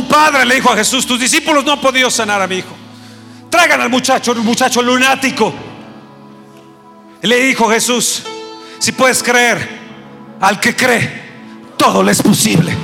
Padre 0.03 0.45
le 0.45 0.55
dijo 0.55 0.69
a 0.69 0.75
Jesús, 0.75 1.07
tus 1.07 1.19
discípulos 1.19 1.63
no 1.63 1.71
han 1.71 1.81
podido 1.81 2.11
sanar 2.11 2.41
a 2.41 2.47
mi 2.47 2.57
hijo. 2.57 2.75
Traigan 3.49 3.79
al 3.79 3.89
muchacho, 3.89 4.33
un 4.33 4.45
muchacho 4.45 4.81
lunático. 4.81 5.53
Y 7.23 7.27
le 7.27 7.37
dijo 7.37 7.69
Jesús, 7.69 8.23
si 8.79 8.91
puedes 8.91 9.23
creer, 9.23 9.79
al 10.41 10.59
que 10.59 10.75
cree, 10.75 11.23
todo 11.77 12.03
le 12.03 12.11
es 12.11 12.21
posible. 12.21 12.75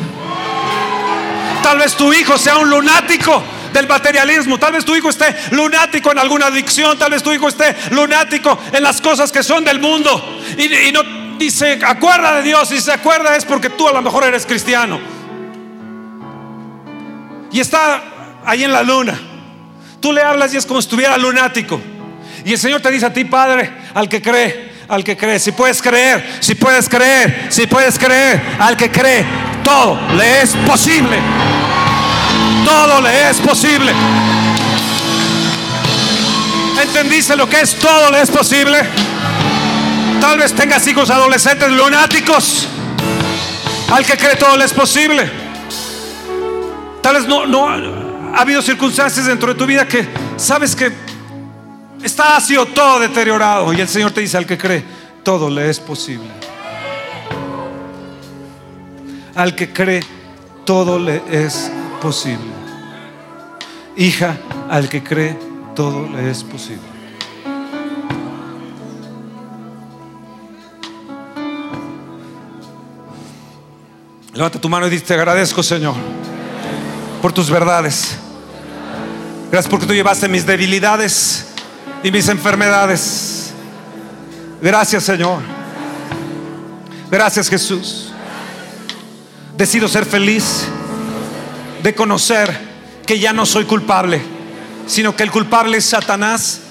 Tal 1.62 1.78
vez 1.78 1.96
tu 1.96 2.12
hijo 2.14 2.38
sea 2.38 2.58
un 2.58 2.70
lunático 2.70 3.44
del 3.72 3.88
materialismo. 3.88 4.58
Tal 4.58 4.74
vez 4.74 4.86
tu 4.86 4.96
hijo 4.96 5.10
esté 5.10 5.36
lunático 5.52 6.12
en 6.12 6.20
alguna 6.20 6.48
adicción. 6.48 6.98
Tal 6.98 7.12
vez 7.12 7.24
tu 7.24 7.32
hijo 7.32 7.48
esté 7.48 7.76
lunático 7.92 8.58
en 8.72 8.84
las 8.84 9.02
cosas 9.02 9.32
que 9.32 9.44
son 9.44 9.64
del 9.64 9.80
mundo. 9.80 10.40
Y, 10.58 10.92
no 10.92 11.04
dice, 11.38 11.80
acuerda 11.86 12.36
de 12.36 12.44
Dios. 12.44 12.72
Y 12.72 12.76
si 12.76 12.82
se 12.82 12.94
acuerda 12.94 13.36
es 13.36 13.46
porque 13.46 13.70
tú 13.70 13.88
a 13.88 13.94
lo 13.94 14.02
mejor 14.02 14.24
eres 14.24 14.46
cristiano. 14.46 15.00
Y 17.52 17.60
está 17.60 18.02
ahí 18.46 18.64
en 18.64 18.72
la 18.72 18.84
luna. 18.84 19.20
Tú 20.00 20.12
le 20.12 20.22
hablas 20.22 20.54
y 20.54 20.58
es 20.58 20.66
como 20.66 20.82
si 20.82 20.88
estuviera 20.88 21.18
lunático. 21.18 21.80
Y 22.44 22.54
el 22.54 22.58
Señor 22.58 22.82
te 22.82 22.90
dice 22.90 23.06
a 23.06 23.14
ti, 23.14 23.26
Padre, 23.26 23.70
al 23.94 24.10
que 24.10 24.22
cree, 24.22 24.72
al 24.88 25.04
que 25.04 25.16
cree. 25.16 25.40
Si 25.40 25.52
puedes 25.52 25.82
creer, 25.82 26.38
si 26.40 26.56
puedes 26.56 26.90
creer, 26.90 27.48
si 27.50 27.68
puedes 27.68 28.00
creer, 28.00 28.42
al 28.60 28.76
que 28.76 28.90
cree, 28.90 29.26
todo 29.64 30.00
le 30.16 30.42
es 30.42 30.56
posible. 30.56 31.18
Todo 32.66 33.02
le 33.02 33.30
es 33.30 33.38
posible. 33.38 33.92
¿Entendiste 36.82 37.36
lo 37.36 37.48
que 37.48 37.62
es 37.62 37.76
todo 37.76 38.12
le 38.12 38.22
es 38.22 38.32
posible? 38.32 38.80
Tal 40.20 40.38
vez 40.40 40.54
tengas 40.54 40.86
hijos 40.88 41.10
adolescentes 41.10 41.70
lunáticos. 41.70 42.68
Al 43.92 44.06
que 44.06 44.18
cree 44.18 44.36
todo 44.36 44.58
le 44.58 44.66
es 44.66 44.74
posible. 44.74 45.41
Tal 47.02 47.16
vez 47.16 47.28
no, 47.28 47.48
no 47.48 47.68
ha 47.68 48.42
habido 48.42 48.62
circunstancias 48.62 49.26
dentro 49.26 49.54
de 49.54 49.60
tu 49.60 49.66
vida 49.66 49.88
que 49.88 50.08
sabes 50.38 50.76
que 50.76 50.92
está 52.04 52.40
sido 52.40 52.66
todo 52.68 53.00
deteriorado. 53.00 53.74
Y 53.74 53.82
el 53.82 53.88
Señor 53.88 54.12
te 54.12 54.22
dice 54.22 54.38
al 54.38 54.46
que 54.46 54.58
cree, 54.58 54.84
todo 55.24 55.50
le 55.50 55.70
es 55.70 55.80
posible. 55.80 56.30
Al 59.34 59.56
que 59.56 59.74
cree, 59.74 60.02
todo 60.66 61.00
le 61.00 61.22
es 61.32 61.72
posible. 62.02 62.52
Hija, 63.98 64.38
al 64.70 64.88
que 64.88 65.04
cree, 65.04 65.38
todo 65.76 66.08
le 66.08 66.30
es 66.30 66.44
posible. 66.44 66.92
Levanta 74.34 74.62
tu 74.62 74.70
mano 74.70 74.88
y 74.88 74.90
dice, 74.92 75.06
te 75.06 75.14
agradezco 75.14 75.62
Señor 75.62 75.96
por 77.22 77.32
tus 77.32 77.50
verdades. 77.50 78.18
Gracias 79.52 79.70
porque 79.70 79.86
tú 79.86 79.94
llevaste 79.94 80.28
mis 80.28 80.46
debilidades 80.46 81.46
y 82.04 82.12
mis 82.12 82.28
enfermedades. 82.30 83.54
Gracias 84.62 85.04
Señor. 85.04 85.42
Gracias 87.10 87.50
Jesús. 87.50 88.12
Decido 89.58 89.88
ser 89.88 90.06
feliz 90.06 90.66
de 91.84 91.94
conocer 91.94 92.58
que 93.06 93.20
ya 93.20 93.34
no 93.34 93.46
soy 93.46 93.66
culpable, 93.66 94.22
sino 94.88 95.16
que 95.16 95.24
el 95.24 95.32
culpable 95.32 95.78
es 95.78 95.86
Satanás, 95.86 96.62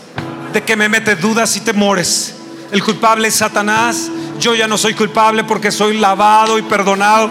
de 0.52 0.62
que 0.62 0.76
me 0.76 0.88
mete 0.88 1.16
dudas 1.16 1.56
y 1.56 1.60
temores. 1.60 2.34
El 2.72 2.82
culpable 2.82 3.28
es 3.28 3.34
Satanás. 3.34 4.10
Yo 4.40 4.54
ya 4.54 4.66
no 4.66 4.78
soy 4.78 4.94
culpable 4.94 5.44
porque 5.44 5.70
soy 5.70 5.98
lavado 5.98 6.58
y 6.58 6.62
perdonado, 6.62 7.30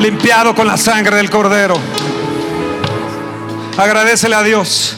limpiado 0.00 0.54
con 0.54 0.66
la 0.66 0.76
sangre 0.76 1.16
del 1.16 1.28
cordero. 1.28 1.78
Agradecele 3.76 4.34
a 4.34 4.42
Dios 4.42 4.96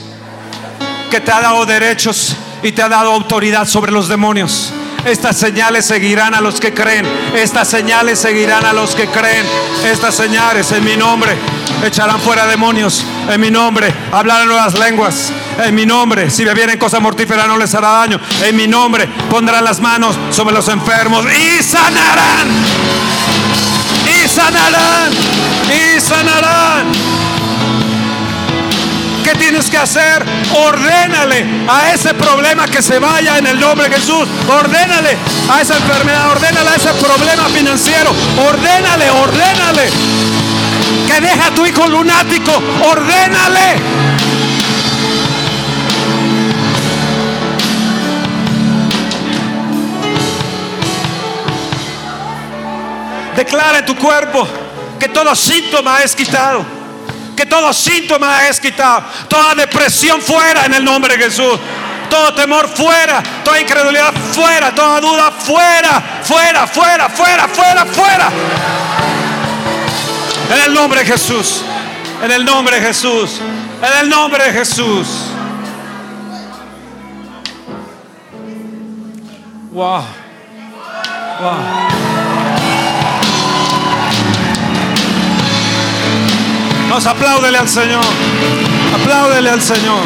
que 1.10 1.20
te 1.20 1.30
ha 1.30 1.40
dado 1.40 1.64
derechos 1.64 2.34
y 2.62 2.72
te 2.72 2.82
ha 2.82 2.88
dado 2.88 3.12
autoridad 3.12 3.66
sobre 3.66 3.92
los 3.92 4.08
demonios. 4.08 4.72
Estas 5.04 5.36
señales 5.36 5.84
seguirán 5.84 6.34
a 6.34 6.40
los 6.40 6.60
que 6.60 6.72
creen. 6.72 7.06
Estas 7.34 7.68
señales 7.68 8.18
seguirán 8.18 8.64
a 8.64 8.72
los 8.72 8.94
que 8.94 9.06
creen. 9.06 9.46
Estas 9.84 10.14
señales 10.14 10.72
en 10.72 10.82
mi 10.82 10.96
nombre 10.96 11.36
echarán 11.84 12.18
fuera 12.20 12.46
demonios. 12.46 13.04
En 13.28 13.40
mi 13.40 13.50
nombre 13.50 13.92
hablarán 14.10 14.48
nuevas 14.48 14.78
lenguas. 14.78 15.30
En 15.62 15.74
mi 15.74 15.84
nombre, 15.86 16.30
si 16.30 16.42
bebieren 16.42 16.78
cosa 16.78 17.00
mortífera 17.00 17.46
no 17.46 17.58
les 17.58 17.74
hará 17.74 17.90
daño. 17.90 18.18
En 18.42 18.56
mi 18.56 18.66
nombre 18.66 19.06
pondrán 19.28 19.62
las 19.62 19.78
manos 19.78 20.16
sobre 20.30 20.54
los 20.54 20.66
enfermos 20.68 21.24
y 21.26 21.62
sanarán. 21.62 22.48
Y 24.06 24.28
sanarán. 24.28 25.12
Y 25.70 26.00
sanarán. 26.00 27.23
¿Qué 29.24 29.34
tienes 29.36 29.70
que 29.70 29.78
hacer? 29.78 30.22
Ordénale 30.54 31.46
a 31.66 31.94
ese 31.94 32.12
problema 32.12 32.66
que 32.66 32.82
se 32.82 32.98
vaya 32.98 33.38
en 33.38 33.46
el 33.46 33.58
nombre 33.58 33.88
de 33.88 33.96
Jesús. 33.96 34.28
Ordénale 34.46 35.16
a 35.50 35.62
esa 35.62 35.76
enfermedad, 35.78 36.30
ordénale 36.30 36.68
a 36.68 36.74
ese 36.74 36.92
problema 36.92 37.44
financiero. 37.48 38.10
Ordénale, 38.46 39.10
ordénale. 39.10 39.88
Que 41.06 41.20
deja 41.22 41.46
a 41.46 41.50
tu 41.54 41.64
hijo 41.64 41.88
lunático. 41.88 42.52
Ordénale. 42.82 43.80
Declara 53.36 53.78
en 53.78 53.86
tu 53.86 53.96
cuerpo 53.96 54.46
que 55.00 55.08
todo 55.08 55.34
síntoma 55.34 56.02
es 56.02 56.14
quitado 56.14 56.73
que 57.36 57.46
todo 57.46 57.72
síntoma 57.72 58.46
es 58.48 58.60
quitado, 58.60 59.04
toda 59.28 59.54
depresión 59.54 60.20
fuera 60.20 60.66
en 60.66 60.74
el 60.74 60.84
nombre 60.84 61.16
de 61.16 61.24
Jesús. 61.24 61.58
Todo 62.08 62.34
temor 62.34 62.68
fuera, 62.68 63.22
toda 63.42 63.60
incredulidad 63.60 64.12
fuera, 64.32 64.74
toda 64.74 65.00
duda 65.00 65.30
fuera, 65.32 66.20
fuera, 66.22 66.66
fuera, 66.66 67.08
fuera, 67.08 67.48
fuera, 67.48 67.86
fuera. 67.86 68.30
En 70.50 70.60
el 70.60 70.74
nombre 70.74 71.00
de 71.00 71.06
Jesús, 71.06 71.62
en 72.22 72.30
el 72.30 72.44
nombre 72.44 72.78
de 72.78 72.86
Jesús, 72.86 73.40
en 73.82 73.98
el 74.00 74.08
nombre 74.08 74.44
de 74.44 74.52
Jesús. 74.52 75.08
Wow. 79.72 80.04
Wow. 81.40 81.93
Apláudele 87.02 87.58
al 87.58 87.68
Señor. 87.68 88.04
Apláudele 88.94 89.50
al 89.50 89.60
Señor. 89.60 89.98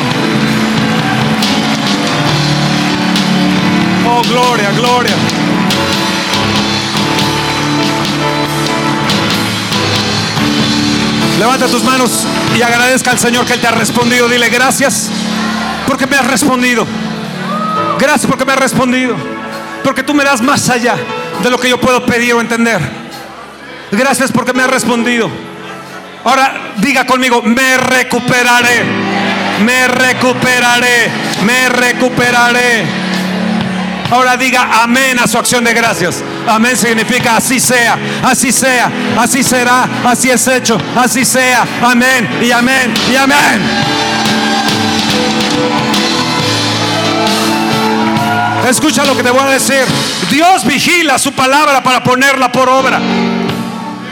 Oh, 4.07 4.23
gloria, 4.23 4.71
gloria. 4.73 5.15
Levanta 11.39 11.67
tus 11.67 11.85
manos 11.85 12.27
y 12.57 12.63
agradezca 12.63 13.11
al 13.11 13.19
Señor 13.19 13.45
que 13.45 13.53
Él 13.53 13.61
te 13.61 13.67
ha 13.67 13.73
respondido. 13.73 14.27
Dile 14.29 14.49
gracias 14.49 15.11
porque 15.87 16.07
me 16.07 16.17
has 16.17 16.27
respondido. 16.27 16.87
Gracias 17.99 18.27
porque 18.27 18.47
me 18.47 18.53
has 18.53 18.59
respondido. 18.59 19.15
Porque 19.85 20.03
tú 20.03 20.15
me 20.15 20.25
das 20.25 20.41
más 20.41 20.71
allá 20.71 20.97
de 21.43 21.51
lo 21.51 21.59
que 21.59 21.69
yo 21.69 21.79
puedo 21.79 22.05
pedir 22.07 22.33
o 22.33 22.41
entender. 22.41 22.81
Gracias 23.93 24.33
porque 24.33 24.55
me 24.55 24.63
has 24.63 24.71
respondido. 24.71 25.48
Ahora 26.29 26.75
diga 26.77 27.07
conmigo, 27.07 27.41
me 27.41 27.79
recuperaré, 27.79 28.85
me 29.65 29.89
recuperaré, 29.89 31.11
me 31.43 31.71
recuperaré. 31.71 32.85
Ahora 34.11 34.37
diga 34.37 34.83
amén 34.83 35.19
a 35.19 35.27
su 35.27 35.39
acción 35.39 35.65
de 35.65 35.73
gracias. 35.73 36.23
Amén 36.47 36.77
significa 36.77 37.39
así 37.39 37.59
sea, 37.59 37.97
así 38.23 38.53
sea, 38.53 38.93
así 39.17 39.43
será, 39.43 39.89
así 40.05 40.29
es 40.29 40.47
hecho, 40.49 40.79
así 40.95 41.25
sea. 41.25 41.67
Amén 41.83 42.29
y 42.43 42.51
amén 42.51 42.93
y 43.11 43.17
amén. 43.17 43.63
Escucha 48.69 49.07
lo 49.07 49.17
que 49.17 49.23
te 49.23 49.31
voy 49.31 49.41
a 49.41 49.47
decir. 49.47 49.87
Dios 50.31 50.67
vigila 50.67 51.19
su 51.19 51.33
palabra 51.33 51.83
para 51.83 52.05
ponerla 52.05 52.53
por 52.53 52.69
obra. 52.69 53.01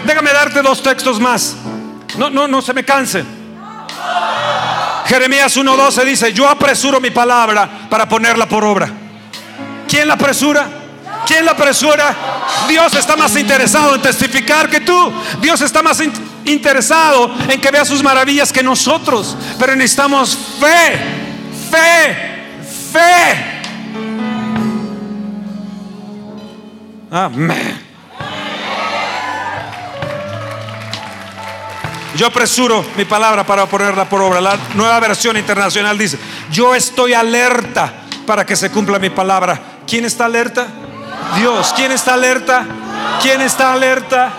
Déjame 0.07 0.33
darte 0.33 0.63
dos 0.63 0.83
textos 0.83 1.21
más. 1.21 1.57
No, 2.19 2.31
no, 2.31 2.49
no 2.49 2.63
se 2.63 2.73
me 2.73 2.85
canse. 2.85 3.25
Jeremías 5.07 5.57
1.12 5.57 6.05
dice, 6.05 6.33
yo 6.33 6.49
apresuro 6.49 7.01
mi 7.01 7.11
palabra 7.11 7.87
para 7.89 8.09
ponerla 8.09 8.47
por 8.49 8.65
obra. 8.65 8.91
¿Quién 9.89 10.09
la 10.09 10.15
apresura? 10.15 10.69
¿Quién 11.27 11.45
la 11.45 11.53
apresura? 11.53 12.15
Dios 12.69 12.95
está 12.95 13.17
más 13.17 13.37
interesado 13.37 13.95
en 13.95 14.03
testificar 14.03 14.69
que 14.69 14.81
tú. 14.81 15.13
Dios 15.41 15.61
está 15.61 15.83
más 15.83 16.03
interesado 16.45 17.33
en 17.49 17.61
que 17.61 17.71
vea 17.71 17.85
sus 17.85 18.03
maravillas 18.03 18.53
que 18.53 18.63
nosotros. 18.63 19.37
Pero 19.59 19.77
necesitamos 19.77 20.37
fe, 20.61 20.99
fe, 21.71 22.17
fe. 22.93 23.57
Amén. 27.11 27.86
Yo 32.17 32.27
apresuro 32.27 32.85
mi 32.97 33.05
palabra 33.05 33.45
para 33.45 33.67
ponerla 33.67 34.09
por 34.09 34.23
obra. 34.23 34.41
La 34.41 34.59
nueva 34.75 34.99
versión 35.01 35.37
internacional 35.37 35.99
dice, 35.99 36.19
yo 36.51 36.75
estoy 36.75 37.13
alerta 37.13 37.93
para 38.27 38.47
que 38.47 38.57
se 38.57 38.71
cumpla 38.71 38.99
mi 38.99 39.11
palabra. 39.11 39.61
¿Quién 39.87 40.05
está 40.07 40.25
alerta? 40.25 40.67
Dios. 41.37 41.75
¿Quién 41.77 41.93
está 41.93 42.15
alerta? 42.15 42.67
¿Quién 43.21 43.43
está 43.43 43.75
alerta? 43.75 44.33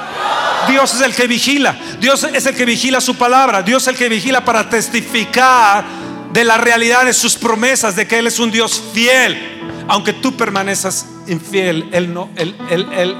Dios 0.68 0.96
es 0.96 1.02
el 1.02 1.14
que 1.14 1.28
vigila. 1.28 1.76
Dios 2.00 2.24
es 2.24 2.46
el 2.48 2.56
que 2.56 2.66
vigila 2.66 3.00
su 3.00 3.16
palabra. 3.16 3.62
Dios 3.62 3.84
es 3.84 3.90
el 3.90 3.96
que 3.96 4.10
vigila 4.10 4.44
para 4.44 4.70
testificar 4.70 5.86
de 6.34 6.44
la 6.44 6.58
realidad 6.58 7.06
de 7.06 7.14
sus 7.14 7.36
promesas, 7.36 7.96
de 7.96 8.08
que 8.08 8.18
Él 8.18 8.28
es 8.28 8.40
un 8.40 8.52
Dios 8.52 8.82
fiel. 8.94 9.86
Aunque 9.88 10.14
tú 10.14 10.36
permanezcas 10.36 11.06
infiel, 11.28 11.90
Él 11.92 12.14
no, 12.14 12.30
él, 12.36 12.56
él, 12.70 12.88
él, 12.92 13.16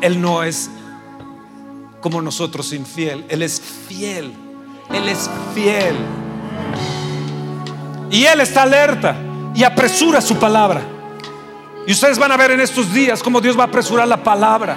él 0.00 0.20
no 0.20 0.42
es 0.42 0.70
como 2.00 2.20
nosotros 2.22 2.72
infiel. 2.72 3.24
Él 3.28 3.42
es 3.42 3.60
fiel. 3.88 4.32
Él 4.92 5.08
es 5.08 5.30
fiel. 5.54 5.96
Y 8.10 8.24
Él 8.24 8.40
está 8.40 8.62
alerta 8.62 9.16
y 9.54 9.64
apresura 9.64 10.20
su 10.20 10.36
palabra. 10.36 10.82
Y 11.86 11.92
ustedes 11.92 12.18
van 12.18 12.32
a 12.32 12.36
ver 12.36 12.52
en 12.52 12.60
estos 12.60 12.92
días 12.92 13.22
cómo 13.22 13.40
Dios 13.40 13.58
va 13.58 13.64
a 13.64 13.66
apresurar 13.66 14.08
la 14.08 14.22
palabra. 14.22 14.76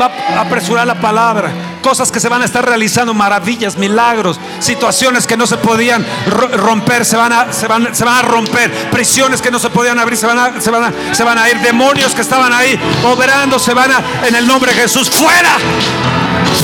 Va 0.00 0.06
a 0.06 0.40
apresurar 0.42 0.86
la 0.86 1.00
palabra. 1.00 1.50
Cosas 1.82 2.12
que 2.12 2.20
se 2.20 2.28
van 2.28 2.42
a 2.42 2.44
estar 2.44 2.64
realizando, 2.64 3.12
maravillas, 3.12 3.76
milagros, 3.76 4.38
situaciones 4.60 5.26
que 5.26 5.36
no 5.36 5.46
se 5.46 5.56
podían 5.56 6.06
romper, 6.26 7.04
se 7.04 7.16
van 7.16 7.32
a, 7.32 7.52
se 7.52 7.66
van, 7.66 7.94
se 7.94 8.04
van 8.04 8.16
a 8.16 8.22
romper. 8.22 8.90
Prisiones 8.90 9.42
que 9.42 9.50
no 9.50 9.58
se 9.58 9.68
podían 9.70 9.98
abrir, 9.98 10.16
se 10.16 10.26
van, 10.26 10.38
a, 10.38 10.60
se, 10.60 10.70
van 10.70 10.84
a, 10.84 11.14
se 11.14 11.24
van 11.24 11.38
a 11.38 11.50
ir. 11.50 11.58
Demonios 11.60 12.14
que 12.14 12.20
estaban 12.20 12.52
ahí 12.52 12.78
obrando, 13.04 13.58
se 13.58 13.74
van 13.74 13.90
a, 13.90 14.02
en 14.26 14.34
el 14.34 14.46
nombre 14.46 14.72
de 14.72 14.80
Jesús, 14.82 15.10
fuera. 15.10 15.58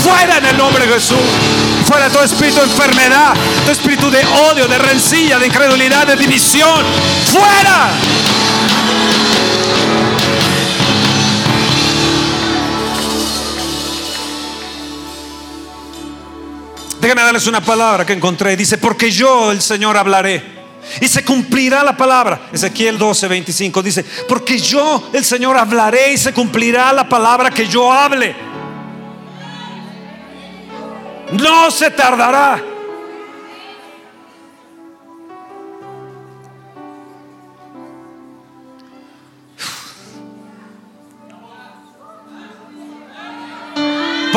Fuera 0.02 0.38
en 0.38 0.46
el 0.46 0.56
nombre 0.56 0.86
de 0.86 0.94
Jesús. 0.94 1.18
Fuera 1.86 2.08
todo 2.10 2.22
espíritu 2.22 2.56
de 2.58 2.64
enfermedad, 2.64 3.34
todo 3.62 3.72
espíritu 3.72 4.10
de 4.10 4.24
odio, 4.50 4.68
de 4.68 4.78
rencilla, 4.78 5.38
de 5.38 5.46
incredulidad, 5.46 6.06
de 6.06 6.16
división. 6.16 6.84
Fuera. 7.32 7.90
Déjenme 17.08 17.22
darles 17.22 17.46
una 17.46 17.62
palabra 17.62 18.04
que 18.04 18.12
encontré. 18.12 18.54
Dice, 18.54 18.76
porque 18.76 19.10
yo, 19.10 19.50
el 19.50 19.62
Señor, 19.62 19.96
hablaré. 19.96 20.44
Y 21.00 21.08
se 21.08 21.24
cumplirá 21.24 21.82
la 21.82 21.96
palabra. 21.96 22.50
Ezequiel 22.52 22.98
12, 22.98 23.28
25 23.28 23.82
dice, 23.82 24.04
porque 24.28 24.58
yo, 24.58 25.08
el 25.14 25.24
Señor, 25.24 25.56
hablaré 25.56 26.12
y 26.12 26.18
se 26.18 26.34
cumplirá 26.34 26.92
la 26.92 27.08
palabra 27.08 27.50
que 27.50 27.66
yo 27.66 27.90
hable. 27.90 28.36
No 31.32 31.70
se 31.70 31.90
tardará. 31.92 32.62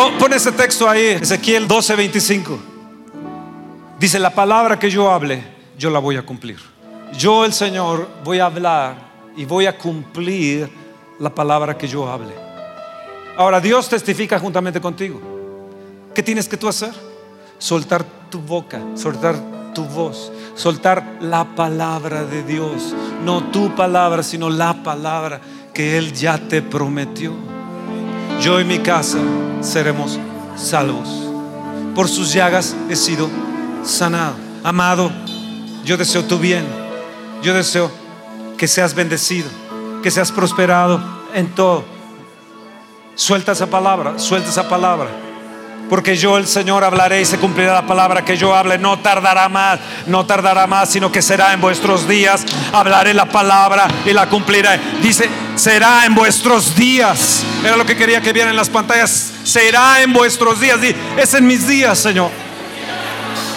Pon 0.10 0.34
ese 0.34 0.52
texto 0.52 0.90
ahí, 0.90 1.18
Ezequiel 1.22 1.68
12:25. 1.68 2.58
Dice, 4.00 4.18
la 4.18 4.32
palabra 4.32 4.80
que 4.80 4.90
yo 4.90 5.12
hable, 5.12 5.44
yo 5.78 5.92
la 5.92 6.00
voy 6.00 6.18
a 6.18 6.24
cumplir. 6.24 6.58
Yo, 7.16 7.46
el 7.46 7.54
Señor, 7.54 8.08
voy 8.24 8.40
a 8.40 8.46
hablar 8.46 8.96
y 9.38 9.46
voy 9.46 9.68
a 9.68 9.78
cumplir 9.78 10.68
la 11.20 11.30
palabra 11.30 11.78
que 11.78 11.88
yo 11.88 12.10
hable. 12.10 12.34
Ahora, 13.38 13.60
Dios 13.60 13.90
testifica 13.90 14.40
juntamente 14.40 14.82
contigo. 14.82 15.22
¿Qué 16.16 16.24
tienes 16.24 16.48
que 16.48 16.58
tú 16.58 16.68
hacer? 16.68 16.94
Soltar 17.60 18.04
tu 18.32 18.40
boca, 18.42 18.82
soltar 18.96 19.36
tu 19.76 19.86
voz, 19.86 20.32
soltar 20.56 21.18
la 21.22 21.46
palabra 21.56 22.24
de 22.24 22.42
Dios. 22.42 22.96
No 23.24 23.52
tu 23.52 23.76
palabra, 23.76 24.24
sino 24.24 24.50
la 24.50 24.82
palabra 24.82 25.42
que 25.76 26.00
Él 26.00 26.12
ya 26.12 26.40
te 26.40 26.64
prometió. 26.64 27.61
Yo 28.42 28.60
y 28.60 28.66
mi 28.66 28.80
casa 28.80 29.20
seremos 29.62 30.20
salvos. 30.56 31.08
Por 31.94 32.10
sus 32.10 32.34
llagas 32.34 32.76
he 32.90 32.96
sido 32.96 33.30
sanado. 33.84 34.34
Amado, 34.64 35.12
yo 35.86 35.96
deseo 35.96 36.26
tu 36.26 36.40
bien. 36.40 36.66
Yo 37.44 37.54
deseo 37.54 37.92
que 38.58 38.68
seas 38.68 38.94
bendecido, 38.94 39.50
que 40.04 40.12
seas 40.12 40.32
prosperado 40.32 41.02
en 41.34 41.54
todo. 41.54 41.84
Suelta 43.16 43.52
esa 43.52 43.68
palabra, 43.68 44.18
suelta 44.18 44.50
esa 44.50 44.68
palabra 44.68 45.10
porque 45.92 46.16
yo 46.16 46.38
el 46.38 46.48
Señor 46.48 46.86
hablaré 46.86 47.20
y 47.20 47.26
se 47.26 47.38
cumplirá 47.38 47.74
la 47.74 47.86
palabra 47.86 48.24
que 48.24 48.38
yo 48.38 48.56
hable. 48.56 48.78
No 48.78 49.00
tardará 49.00 49.50
más, 49.50 49.78
no 50.08 50.26
tardará 50.26 50.66
más, 50.66 50.90
sino 50.90 51.12
que 51.12 51.22
será 51.22 51.52
en 51.52 51.60
vuestros 51.60 52.08
días. 52.08 52.46
Hablaré 52.72 53.14
la 53.14 53.26
palabra 53.26 53.90
y 54.06 54.14
la 54.14 54.30
cumpliré. 54.30 54.80
Dice, 55.02 55.30
será 55.58 56.06
en 56.06 56.16
vuestros 56.16 56.78
días. 56.78 57.44
Era 57.62 57.76
lo 57.76 57.86
que 57.86 57.98
quería 57.98 58.22
que 58.22 58.32
vieran 58.32 58.52
en 58.52 58.56
las 58.56 58.70
pantallas. 58.70 59.34
Será 59.44 60.02
en 60.02 60.14
vuestros 60.14 60.62
días. 60.62 60.80
Es 61.18 61.34
en 61.34 61.46
mis 61.46 61.68
días, 61.68 62.00
Señor 62.00 62.51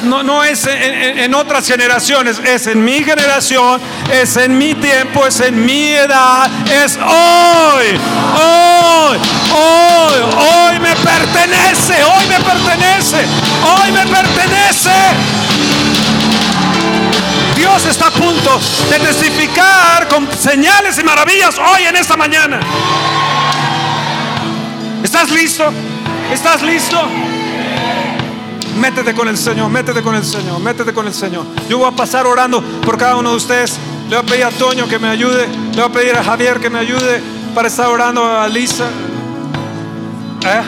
no, 0.05 0.23
no 0.23 0.45
es 0.45 0.67
en, 0.67 1.35
otras 1.35 1.67
generaciones, 1.67 2.39
es 2.39 2.67
en 2.67 2.85
mi 2.85 3.03
generación, 3.03 3.81
es 4.13 4.37
en 4.37 4.57
mi 4.57 4.75
tiempo, 4.75 5.27
es 5.27 5.41
en 5.41 5.65
mi 5.65 5.89
edad, 5.89 6.51
es 6.71 6.97
hoy, 6.97 7.99
hoy, 8.37 9.19
hoy, 9.53 10.21
hoy 10.39 10.81
me 10.81 10.95
pertenece, 10.97 12.05
hoy 12.05 12.27
me 12.29 12.41
pertenece, 12.41 13.25
hoy 13.65 13.93
me 13.93 14.07
pertenece. 14.07 14.91
Dios 17.57 17.87
está 17.87 18.09
a 18.09 18.11
punto 18.11 18.61
de 18.91 18.99
testificar 18.99 20.09
con 20.09 20.29
señales 20.37 20.99
y 20.99 21.05
maravillas 21.05 21.57
hoy 21.59 21.85
en 21.85 21.97
esta 21.97 22.17
mañana. 22.17 22.61
¿Estás 25.03 25.31
listo? 25.31 25.73
¿Estás 26.33 26.63
listo? 26.63 27.09
Métete 28.77 29.15
con 29.15 29.29
el 29.29 29.39
Señor, 29.39 29.71
métete 29.71 30.03
con 30.03 30.15
el 30.15 30.25
Señor, 30.25 30.61
métete 30.61 30.93
con 30.93 31.07
el 31.07 31.15
Señor. 31.15 31.47
Yo 31.69 31.79
voy 31.79 31.89
a 31.89 31.93
pasar 31.97 32.27
orando 32.27 32.61
por 32.85 32.99
cada 32.99 33.17
uno 33.17 33.31
de 33.31 33.37
ustedes. 33.37 33.79
Le 34.11 34.17
voy 34.17 34.25
a 34.25 34.29
pedir 34.29 34.45
a 34.45 34.51
Toño 34.51 34.89
que 34.89 34.99
me 34.99 35.09
ayude. 35.09 35.47
Le 35.49 35.83
voy 35.83 35.91
a 35.91 35.93
pedir 35.93 36.15
a 36.17 36.25
Javier 36.25 36.61
que 36.61 36.71
me 36.71 36.79
ayude 36.79 37.23
para 37.55 37.69
estar 37.69 37.87
orando 37.87 38.25
a 38.25 38.49
Lisa. 38.49 38.87
¿Eh? 40.45 40.63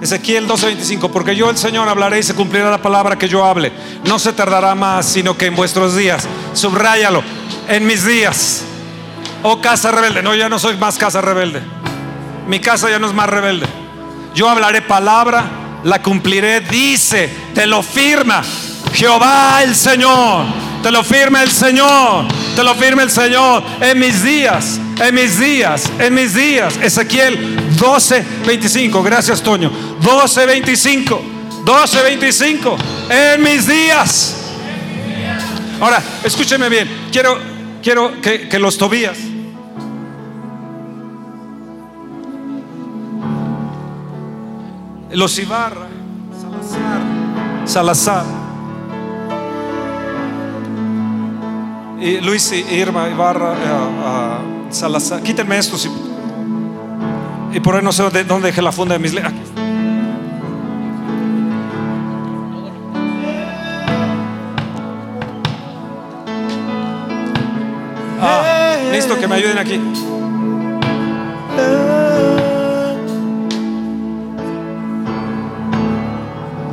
Ezequiel 0.00 0.46
12:25, 0.46 1.10
porque 1.10 1.34
yo 1.34 1.50
el 1.50 1.56
Señor 1.56 1.88
hablaré 1.88 2.20
y 2.20 2.22
se 2.22 2.34
cumplirá 2.34 2.70
la 2.70 2.80
palabra 2.80 3.16
que 3.18 3.28
yo 3.28 3.44
hable. 3.44 3.72
No 4.04 4.18
se 4.18 4.32
tardará 4.32 4.74
más, 4.74 5.06
sino 5.06 5.36
que 5.36 5.46
en 5.46 5.56
vuestros 5.56 5.96
días, 5.96 6.26
subráyalo, 6.52 7.22
en 7.68 7.86
mis 7.86 8.06
días. 8.06 8.62
Oh 9.42 9.60
casa 9.60 9.90
rebelde, 9.90 10.22
no, 10.22 10.34
ya 10.34 10.48
no 10.48 10.58
soy 10.58 10.76
más 10.76 10.96
casa 10.98 11.20
rebelde. 11.20 11.62
Mi 12.46 12.60
casa 12.60 12.88
ya 12.88 12.98
no 12.98 13.08
es 13.08 13.14
más 13.14 13.28
rebelde. 13.28 13.66
Yo 14.36 14.50
hablaré 14.50 14.82
palabra, 14.82 15.80
la 15.82 16.02
cumpliré, 16.02 16.60
dice, 16.60 17.30
te 17.54 17.66
lo 17.66 17.82
firma 17.82 18.42
Jehová 18.92 19.62
el 19.62 19.74
Señor, 19.74 20.44
te 20.82 20.90
lo 20.90 21.02
firma 21.02 21.42
el 21.42 21.50
Señor, 21.50 22.26
te 22.54 22.62
lo 22.62 22.74
firma 22.74 23.02
el 23.02 23.10
Señor 23.10 23.64
en 23.80 23.98
mis 23.98 24.22
días, 24.22 24.78
en 25.00 25.14
mis 25.14 25.38
días, 25.38 25.90
en 25.98 26.12
mis 26.12 26.34
días. 26.34 26.76
Ezequiel 26.82 27.78
12, 27.78 28.26
25, 28.46 29.02
gracias 29.02 29.42
Toño, 29.42 29.72
12, 30.02 30.44
25, 30.44 31.22
12, 31.64 32.02
25, 32.02 32.76
en 33.08 33.42
mis 33.42 33.66
días. 33.66 34.36
Ahora, 35.80 36.02
escúcheme 36.22 36.68
bien, 36.68 37.08
quiero, 37.10 37.38
quiero 37.82 38.20
que, 38.20 38.48
que 38.50 38.58
los 38.58 38.76
Tobías 38.76 39.16
los 45.10 45.38
Ibarra, 45.38 45.86
Salazar, 46.40 47.00
Salazar. 47.64 48.24
Y 52.00 52.20
Luis 52.20 52.52
y 52.52 52.74
Irma 52.74 53.08
Ibarra, 53.08 53.52
uh, 53.52 54.72
Salazar. 54.72 55.22
Quítenme 55.22 55.58
esto. 55.58 55.76
y 57.52 57.60
por 57.60 57.76
ahí 57.76 57.82
no 57.82 57.92
sé 57.92 58.02
dónde, 58.02 58.24
dónde 58.24 58.48
dejé 58.48 58.62
la 58.62 58.72
funda 58.72 58.94
de 58.94 58.98
mis 58.98 59.14
letras. 59.14 59.34
Ah, 68.20 68.76
listo, 68.92 69.18
que 69.18 69.28
me 69.28 69.36
ayuden 69.36 69.58
aquí. 69.58 69.80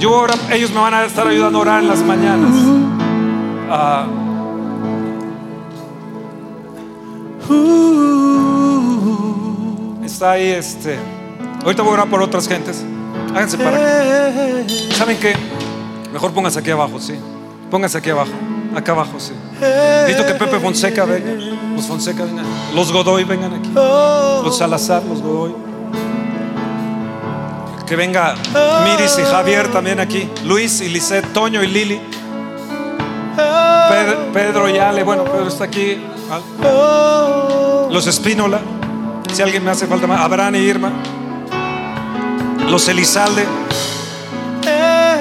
Yo 0.04 0.28
ellos 0.52 0.70
me 0.72 0.82
van 0.82 0.94
a 0.94 1.06
estar 1.06 1.26
ayudando 1.26 1.60
a 1.60 1.62
orar 1.62 1.82
en 1.82 1.88
las 1.88 2.02
mañanas. 2.04 2.54
Ah. 3.70 4.06
está 10.04 10.32
ahí 10.32 10.50
este 10.50 11.00
Ahorita 11.64 11.84
voy 11.84 11.92
a 11.92 11.94
orar 11.94 12.10
por 12.10 12.22
otras 12.22 12.50
gentes. 12.50 12.84
Háganse 13.34 13.58
para 13.58 13.78
acá. 13.78 14.66
¿Saben 14.92 15.18
qué? 15.22 15.36
Mejor 16.12 16.34
pónganse 16.34 16.60
aquí 16.60 16.72
abajo, 16.72 17.00
sí. 17.00 17.14
Pónganse 17.72 17.98
aquí 17.98 18.10
abajo. 18.10 18.34
Acá 18.76 18.92
abajo, 18.92 19.18
sí. 19.22 19.32
Necesito 19.62 20.28
que 20.28 20.34
Pepe 20.34 20.60
Fonseca 20.60 21.06
venga. 21.06 21.32
Los 21.78 21.86
Fonseca 21.86 22.26
vengan. 22.26 22.46
Los 22.76 22.92
Godoy 22.92 23.24
vengan 23.24 23.54
aquí. 23.54 23.70
Los 23.74 24.58
Salazar, 24.58 25.02
los 25.06 25.22
Godoy. 25.22 25.73
Que 27.94 27.98
venga 27.98 28.34
Miris 28.84 29.20
y 29.20 29.22
Javier 29.22 29.68
también 29.68 30.00
aquí. 30.00 30.28
Luis 30.46 30.82
y 30.82 30.90
Lisette, 30.90 31.32
Toño 31.32 31.62
y 31.62 31.68
Lili. 31.68 32.02
Pedro, 34.34 34.68
y 34.68 34.80
Ale. 34.80 35.04
Bueno, 35.04 35.24
Pedro 35.26 35.48
está 35.48 35.66
aquí. 35.66 36.02
Los 37.92 38.08
Espínola. 38.08 38.62
Si 39.32 39.44
alguien 39.44 39.64
me 39.64 39.70
hace 39.70 39.86
falta 39.86 40.08
más. 40.08 40.22
Abraham 40.22 40.56
y 40.56 40.58
Irma. 40.58 40.92
Los 42.68 42.88
Elizalde. 42.88 43.46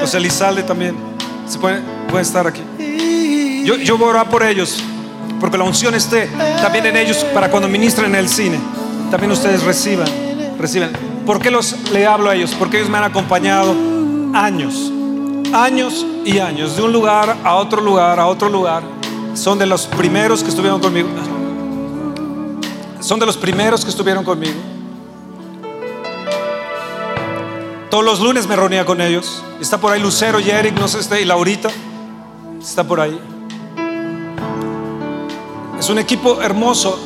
Los 0.00 0.14
Elizalde 0.14 0.62
también. 0.62 0.96
Se 1.46 1.58
pueden, 1.58 1.84
pueden 2.08 2.24
estar 2.24 2.46
aquí. 2.46 2.62
Yo, 3.66 3.76
yo 3.76 3.98
voy 3.98 4.06
a 4.06 4.10
orar 4.12 4.30
por 4.30 4.42
ellos. 4.42 4.82
Porque 5.38 5.58
la 5.58 5.64
unción 5.64 5.94
esté 5.94 6.26
también 6.62 6.86
en 6.86 6.96
ellos 6.96 7.18
para 7.34 7.50
cuando 7.50 7.68
ministren 7.68 8.06
en 8.06 8.16
el 8.16 8.30
cine. 8.30 8.58
También 9.10 9.30
ustedes 9.30 9.62
reciban. 9.62 10.08
Reciban. 10.58 11.11
¿Por 11.26 11.40
qué 11.40 11.50
los, 11.50 11.90
le 11.90 12.04
hablo 12.06 12.30
a 12.30 12.34
ellos? 12.34 12.54
Porque 12.58 12.78
ellos 12.78 12.90
me 12.90 12.98
han 12.98 13.04
acompañado 13.04 13.74
años. 14.34 14.90
Años 15.52 16.04
y 16.24 16.38
años. 16.38 16.76
De 16.76 16.82
un 16.82 16.92
lugar 16.92 17.36
a 17.44 17.54
otro 17.54 17.80
lugar, 17.80 18.18
a 18.18 18.26
otro 18.26 18.48
lugar. 18.48 18.82
Son 19.34 19.58
de 19.58 19.66
los 19.66 19.86
primeros 19.86 20.42
que 20.42 20.48
estuvieron 20.48 20.80
conmigo. 20.80 21.08
Son 23.00 23.20
de 23.20 23.26
los 23.26 23.36
primeros 23.36 23.84
que 23.84 23.90
estuvieron 23.90 24.24
conmigo. 24.24 24.58
Todos 27.88 28.04
los 28.04 28.20
lunes 28.20 28.46
me 28.48 28.56
reunía 28.56 28.84
con 28.84 29.00
ellos. 29.00 29.44
Está 29.60 29.78
por 29.78 29.92
ahí 29.92 30.00
Lucero 30.00 30.40
y 30.40 30.50
Eric, 30.50 30.74
no 30.78 30.88
sé 30.88 30.98
si 30.98 31.02
está 31.02 31.14
ahí, 31.16 31.24
Laurita. 31.24 31.68
Está 32.60 32.84
por 32.84 33.00
ahí. 33.00 33.20
Es 35.78 35.88
un 35.88 35.98
equipo 35.98 36.40
hermoso 36.40 36.98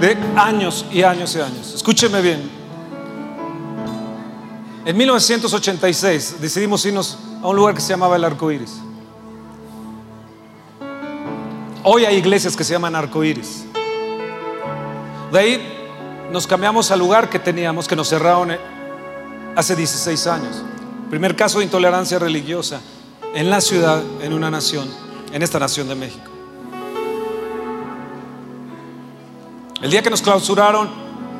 de 0.00 0.16
años 0.36 0.84
y 0.92 1.02
años 1.02 1.34
y 1.34 1.40
años. 1.40 1.72
Escúcheme 1.74 2.20
bien. 2.20 2.61
En 4.84 4.96
1986 4.96 6.36
decidimos 6.40 6.84
irnos 6.84 7.16
a 7.40 7.46
un 7.46 7.54
lugar 7.54 7.74
que 7.74 7.80
se 7.80 7.90
llamaba 7.90 8.16
el 8.16 8.24
Arco 8.24 8.50
Iris. 8.50 8.80
Hoy 11.84 12.04
hay 12.04 12.16
iglesias 12.16 12.56
que 12.56 12.64
se 12.64 12.72
llaman 12.72 12.96
Arco 12.96 13.22
Iris. 13.22 13.64
De 15.30 15.38
ahí 15.38 16.28
nos 16.32 16.48
cambiamos 16.48 16.90
al 16.90 16.98
lugar 16.98 17.30
que 17.30 17.38
teníamos, 17.38 17.86
que 17.86 17.94
nos 17.94 18.08
cerraron 18.08 18.56
hace 19.54 19.76
16 19.76 20.26
años. 20.26 20.62
Primer 21.10 21.36
caso 21.36 21.58
de 21.58 21.64
intolerancia 21.64 22.18
religiosa 22.18 22.80
en 23.34 23.50
la 23.50 23.60
ciudad, 23.60 24.02
en 24.20 24.32
una 24.32 24.50
nación, 24.50 24.88
en 25.32 25.42
esta 25.42 25.60
nación 25.60 25.86
de 25.86 25.94
México. 25.94 26.30
El 29.80 29.90
día 29.92 30.02
que 30.02 30.10
nos 30.10 30.22
clausuraron, 30.22 30.90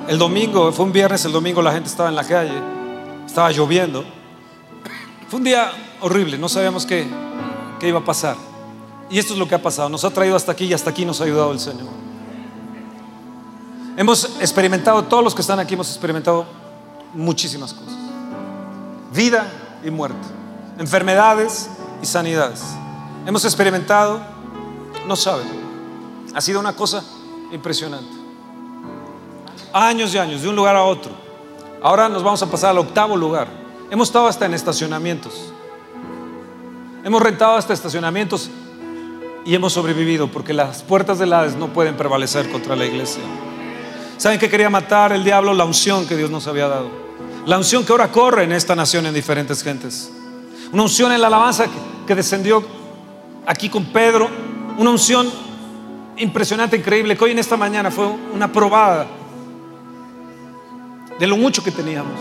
el 0.07 0.18
domingo, 0.18 0.70
fue 0.72 0.84
un 0.84 0.93
viernes, 0.93 1.24
el 1.24 1.32
domingo 1.32 1.61
la 1.61 1.72
gente 1.72 1.88
estaba 1.88 2.09
en 2.09 2.16
la 2.16 2.24
calle, 2.24 2.82
estaba 3.33 3.51
lloviendo. 3.51 4.05
Fue 5.30 5.39
un 5.39 5.45
día 5.45 5.72
horrible, 6.03 6.37
no 6.37 6.51
sabíamos 6.51 6.85
qué, 6.85 7.07
qué 7.80 7.89
iba 7.89 8.01
a 8.01 8.05
pasar. 8.05 8.37
Y 9.09 9.18
esto 9.18 9.33
es 9.33 9.39
lo 9.39 9.49
que 9.49 9.55
ha 9.55 9.62
pasado, 9.62 9.89
nos 9.89 10.05
ha 10.05 10.11
traído 10.11 10.37
hasta 10.37 10.53
aquí 10.53 10.66
y 10.66 10.74
hasta 10.74 10.91
aquí 10.91 11.07
nos 11.07 11.18
ha 11.22 11.24
ayudado 11.24 11.51
el 11.51 11.59
Señor. 11.59 11.89
Hemos 13.97 14.37
experimentado, 14.39 15.05
todos 15.05 15.24
los 15.24 15.35
que 15.35 15.41
están 15.41 15.59
aquí 15.59 15.72
hemos 15.72 15.89
experimentado 15.89 16.45
muchísimas 17.14 17.72
cosas. 17.72 17.95
Vida 19.14 19.51
y 19.83 19.91
muerte, 19.91 20.28
enfermedades 20.78 21.70
y 22.03 22.07
sanidades. 22.07 22.62
Hemos 23.24 23.47
experimentado, 23.47 24.20
no 25.07 25.16
saben, 25.16 25.47
ha 26.35 26.41
sido 26.43 26.61
una 26.61 26.76
cosa 26.76 27.03
impresionante. 27.51 28.12
Años 29.72 30.14
y 30.14 30.18
años, 30.18 30.43
de 30.43 30.51
un 30.51 30.57
lugar 30.57 30.76
a 30.76 30.83
otro. 30.83 31.21
Ahora 31.83 32.09
nos 32.09 32.22
vamos 32.22 32.41
a 32.43 32.47
pasar 32.47 32.70
al 32.70 32.78
octavo 32.78 33.16
lugar. 33.16 33.49
Hemos 33.91 34.09
estado 34.09 34.28
hasta 34.28 34.47
en 34.47 34.55
estacionamientos. 34.55 35.53
Hemos 37.03 37.20
rentado 37.20 37.57
hasta 37.57 37.72
estacionamientos 37.72 38.51
y 39.45 39.53
hemos 39.57 39.72
sobrevivido 39.72 40.28
porque 40.28 40.53
las 40.53 40.85
puertas 40.85 41.18
del 41.18 41.33
Hades 41.33 41.57
no 41.57 41.72
pueden 41.72 41.97
prevalecer 41.97 42.49
contra 42.53 42.76
la 42.76 42.87
iglesia. 42.87 43.22
¿Saben 44.16 44.39
qué 44.39 44.49
quería 44.49 44.70
matar 44.70 45.12
el 45.12 45.24
diablo? 45.24 45.53
La 45.55 45.64
unción 45.64 46.07
que 46.07 46.16
Dios 46.16 46.30
nos 46.30 46.47
había 46.47 46.68
dado. 46.68 46.89
La 47.47 47.59
unción 47.59 47.85
que 47.85 47.91
ahora 47.91 48.12
corre 48.12 48.45
en 48.45 48.53
esta 48.53 48.76
nación 48.76 49.07
en 49.07 49.14
diferentes 49.14 49.64
gentes. 49.64 50.12
Una 50.72 50.85
unción 50.85 51.11
en 51.11 51.20
la 51.20 51.26
alabanza 51.26 51.64
que, 51.64 52.07
que 52.07 52.14
descendió 52.14 52.62
aquí 53.45 53.68
con 53.68 53.87
Pedro. 53.87 54.28
Una 54.78 54.91
unción 54.91 55.28
impresionante, 56.16 56.76
increíble, 56.76 57.16
que 57.16 57.24
hoy 57.24 57.33
en 57.33 57.41
esta 57.41 57.57
mañana 57.57 57.91
fue 57.91 58.07
una 58.07 58.53
probada 58.53 59.09
de 61.22 61.28
lo 61.28 61.36
mucho 61.36 61.62
que 61.62 61.70
teníamos. 61.70 62.18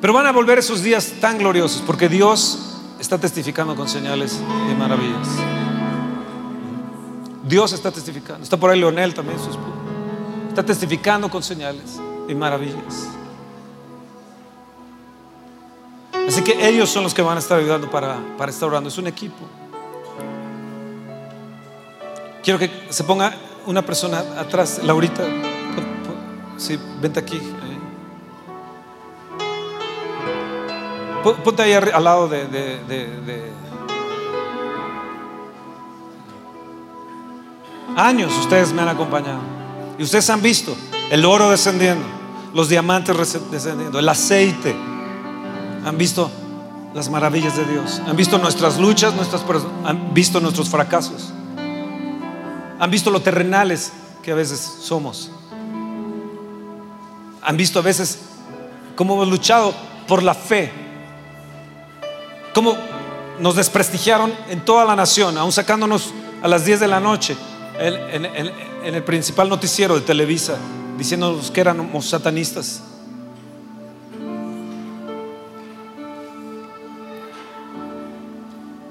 Pero 0.00 0.12
van 0.12 0.24
a 0.24 0.30
volver 0.30 0.56
esos 0.56 0.84
días 0.84 1.14
tan 1.20 1.36
gloriosos 1.36 1.82
porque 1.84 2.08
Dios 2.08 2.76
está 3.00 3.18
testificando 3.18 3.74
con 3.74 3.88
señales 3.88 4.40
y 4.70 4.74
maravillas. 4.76 5.26
Dios 7.42 7.72
está 7.72 7.90
testificando. 7.90 8.44
Está 8.44 8.56
por 8.56 8.70
ahí 8.70 8.78
Leonel 8.78 9.14
también, 9.14 9.36
su 9.40 9.50
esposo. 9.50 9.72
Está 10.48 10.62
testificando 10.62 11.28
con 11.28 11.42
señales 11.42 11.98
y 12.28 12.36
maravillas. 12.36 13.08
Así 16.28 16.44
que 16.44 16.68
ellos 16.68 16.88
son 16.88 17.02
los 17.02 17.14
que 17.14 17.22
van 17.22 17.36
a 17.36 17.40
estar 17.40 17.58
ayudando 17.58 17.90
para, 17.90 18.20
para 18.38 18.52
estar 18.52 18.68
orando. 18.68 18.90
Es 18.90 18.98
un 18.98 19.08
equipo. 19.08 19.44
Quiero 22.44 22.60
que 22.60 22.70
se 22.90 23.02
ponga 23.02 23.34
una 23.66 23.82
persona 23.82 24.20
atrás, 24.38 24.78
Laurita. 24.84 25.55
Sí, 26.56 26.78
vente 27.00 27.20
aquí. 27.20 27.40
Ponte 31.44 31.62
ahí 31.62 31.72
al 31.72 32.04
lado 32.04 32.28
de, 32.28 33.52
Años 37.96 38.32
ustedes 38.38 38.72
me 38.72 38.82
han 38.82 38.88
acompañado. 38.88 39.40
Y 39.98 40.02
ustedes 40.02 40.28
han 40.30 40.42
visto 40.42 40.76
el 41.10 41.24
oro 41.24 41.50
descendiendo, 41.50 42.04
los 42.52 42.68
diamantes 42.68 43.16
descendiendo, 43.50 43.98
el 43.98 44.08
aceite. 44.08 44.76
Han 45.84 45.96
visto 45.96 46.30
las 46.94 47.10
maravillas 47.10 47.56
de 47.56 47.64
Dios. 47.64 48.02
Han 48.06 48.16
visto 48.16 48.38
nuestras 48.38 48.78
luchas, 48.78 49.14
nuestras, 49.14 49.42
han 49.84 50.14
visto 50.14 50.40
nuestros 50.40 50.68
fracasos. 50.68 51.32
Han 52.78 52.90
visto 52.90 53.10
lo 53.10 53.20
terrenales 53.20 53.92
que 54.22 54.32
a 54.32 54.34
veces 54.34 54.60
somos. 54.80 55.30
Han 57.46 57.56
visto 57.56 57.78
a 57.78 57.82
veces 57.82 58.18
cómo 58.96 59.14
hemos 59.14 59.28
luchado 59.28 59.72
por 60.08 60.20
la 60.24 60.34
fe. 60.34 60.72
Cómo 62.52 62.76
nos 63.38 63.54
desprestigiaron 63.54 64.32
en 64.50 64.64
toda 64.64 64.84
la 64.84 64.96
nación, 64.96 65.38
aún 65.38 65.52
sacándonos 65.52 66.12
a 66.42 66.48
las 66.48 66.64
10 66.64 66.80
de 66.80 66.88
la 66.88 66.98
noche 66.98 67.36
en, 67.78 68.94
el 68.94 69.02
principal 69.04 69.48
noticiero 69.48 69.94
de 69.94 70.00
Televisa, 70.00 70.56
diciéndonos 70.98 71.52
que 71.52 71.60
éramos 71.60 72.08
satanistas. 72.08 72.82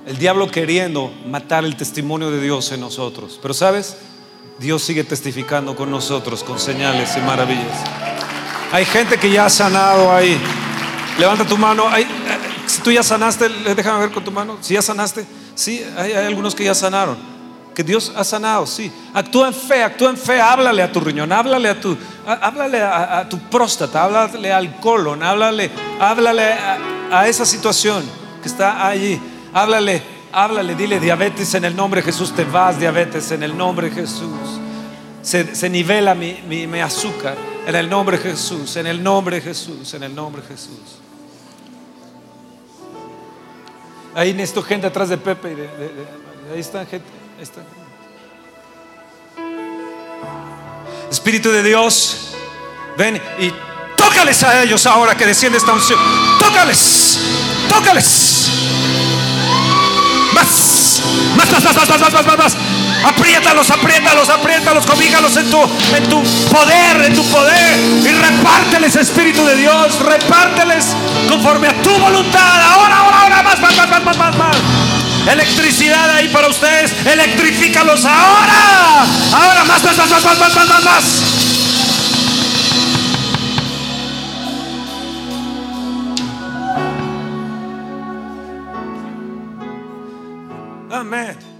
El 0.07 0.17
diablo 0.17 0.47
queriendo 0.47 1.11
matar 1.27 1.65
el 1.65 1.75
testimonio 1.75 2.31
de 2.31 2.39
Dios 2.39 2.71
en 2.71 2.79
nosotros. 2.79 3.37
Pero 3.41 3.53
sabes, 3.53 3.97
Dios 4.59 4.81
sigue 4.81 5.03
testificando 5.03 5.75
con 5.75 5.91
nosotros 5.91 6.41
con 6.41 6.57
señales 6.57 7.17
y 7.17 7.19
maravillas. 7.19 8.14
Hay 8.75 8.83
gente 8.83 9.17
que 9.17 9.31
ya 9.31 9.45
ha 9.45 9.49
sanado 9.49 10.13
ahí. 10.13 10.37
Levanta 11.17 11.45
tu 11.45 11.57
mano. 11.57 11.87
Hay, 11.87 12.05
si 12.65 12.81
tú 12.81 12.91
ya 12.91 13.03
sanaste, 13.03 13.47
déjame 13.73 13.99
ver 13.99 14.11
con 14.11 14.21
tu 14.21 14.33
mano. 14.33 14.57
Si 14.59 14.73
ya 14.73 14.81
sanaste, 14.81 15.25
sí, 15.55 15.81
hay, 15.95 16.11
algunos 16.11 16.53
que 16.53 16.65
ya 16.65 16.75
sanaron. 16.75 17.15
Que 17.73 17.83
Dios 17.83 18.11
ha 18.13 18.25
sanado, 18.25 18.67
sí. 18.67 18.91
Actúa 19.13 19.47
en 19.47 19.53
fe, 19.53 19.81
actúa 19.81 20.09
en 20.09 20.17
fe. 20.17 20.41
Háblale 20.41 20.83
a 20.83 20.91
tu 20.91 20.99
riñón, 20.99 21.31
háblale 21.31 21.69
a 21.69 21.79
tu, 21.79 21.97
háblale 22.27 22.81
a, 22.81 23.19
a 23.19 23.29
tu 23.29 23.39
próstata, 23.49 24.03
háblale 24.03 24.51
al 24.51 24.77
colon, 24.81 25.23
háblale, 25.23 25.71
háblale 25.97 26.51
a, 26.51 26.77
a 27.13 27.27
esa 27.29 27.45
situación 27.45 28.03
que 28.43 28.49
está 28.49 28.85
allí. 28.85 29.17
Háblale, 29.53 30.03
háblale, 30.33 30.75
dile 30.75 30.99
diabetes 30.99 31.53
en 31.53 31.63
el 31.63 31.77
nombre 31.77 32.01
de 32.01 32.07
Jesús, 32.07 32.35
te 32.35 32.43
vas 32.43 32.77
diabetes 32.77 33.31
en 33.31 33.41
el 33.41 33.57
nombre 33.57 33.89
de 33.89 33.95
Jesús. 33.95 34.64
Se, 35.25 35.55
se 35.55 35.69
nivela 35.71 36.13
mi, 36.13 36.39
mi, 36.47 36.67
mi, 36.67 36.79
azúcar 36.81 37.35
en 37.65 37.73
el 37.73 37.89
nombre 37.89 38.17
de 38.19 38.31
Jesús, 38.31 38.75
en 38.75 38.85
el 38.85 39.01
nombre 39.01 39.37
de 39.37 39.41
Jesús, 39.41 39.91
en 39.95 40.03
el 40.03 40.13
nombre 40.13 40.43
de 40.43 40.47
Jesús. 40.49 40.99
Ahí 44.13 44.33
necesito 44.33 44.61
gente 44.61 44.85
atrás 44.85 45.09
de 45.09 45.17
Pepe, 45.17 45.51
y 45.51 45.55
de, 45.55 45.69
ahí 46.53 46.59
está 46.59 46.85
gente. 46.85 47.07
Está. 47.41 47.61
Espíritu 51.09 51.49
de 51.49 51.63
Dios, 51.63 52.35
ven 52.95 53.19
y 53.39 53.51
Tócales 53.97 54.43
a 54.43 54.61
ellos 54.61 54.85
ahora 54.85 55.17
que 55.17 55.25
desciende 55.25 55.57
esta 55.57 55.73
unción. 55.73 55.99
Tócales. 56.39 57.19
Tócales. 57.67 58.49
Más, 60.33 61.01
más, 61.35 61.51
más, 61.51 61.63
más, 61.63 61.89
más, 61.89 62.11
más, 62.13 62.25
más, 62.25 62.37
más. 62.37 62.74
Apriétalos, 63.05 63.69
apriétalos, 63.69 64.29
apriétalos, 64.29 64.85
cobíjalos 64.87 65.37
en 65.37 65.49
tu, 65.51 65.61
en 65.95 66.09
tu 66.09 66.23
poder, 66.49 67.05
en 67.05 67.13
tu 67.13 67.23
poder. 67.25 67.77
Y 68.03 68.11
repárteles, 68.11 68.95
Espíritu 68.95 69.45
de 69.45 69.55
Dios. 69.57 69.99
Repárteles 69.99 70.87
conforme 71.29 71.67
a 71.67 71.81
tu 71.83 71.91
voluntad. 71.99 72.61
Ahora, 72.63 72.97
ahora, 72.97 73.21
ahora, 73.21 73.43
más, 73.43 73.59
más, 73.59 73.77
más, 73.77 74.03
más, 74.03 74.17
más, 74.17 74.37
más. 74.37 74.57
Electricidad 75.31 76.09
ahí 76.09 76.29
para 76.29 76.47
ustedes. 76.47 76.93
Electrifícalos 77.05 78.05
ahora. 78.05 79.05
Ahora, 79.33 79.63
más, 79.65 79.83
más, 79.83 79.97
más, 79.97 80.09
más, 80.09 80.23
más, 80.23 80.39
más, 80.39 80.55
más, 80.55 80.69
más. 80.69 80.83
más. 80.83 81.03
Amén. 90.91 91.54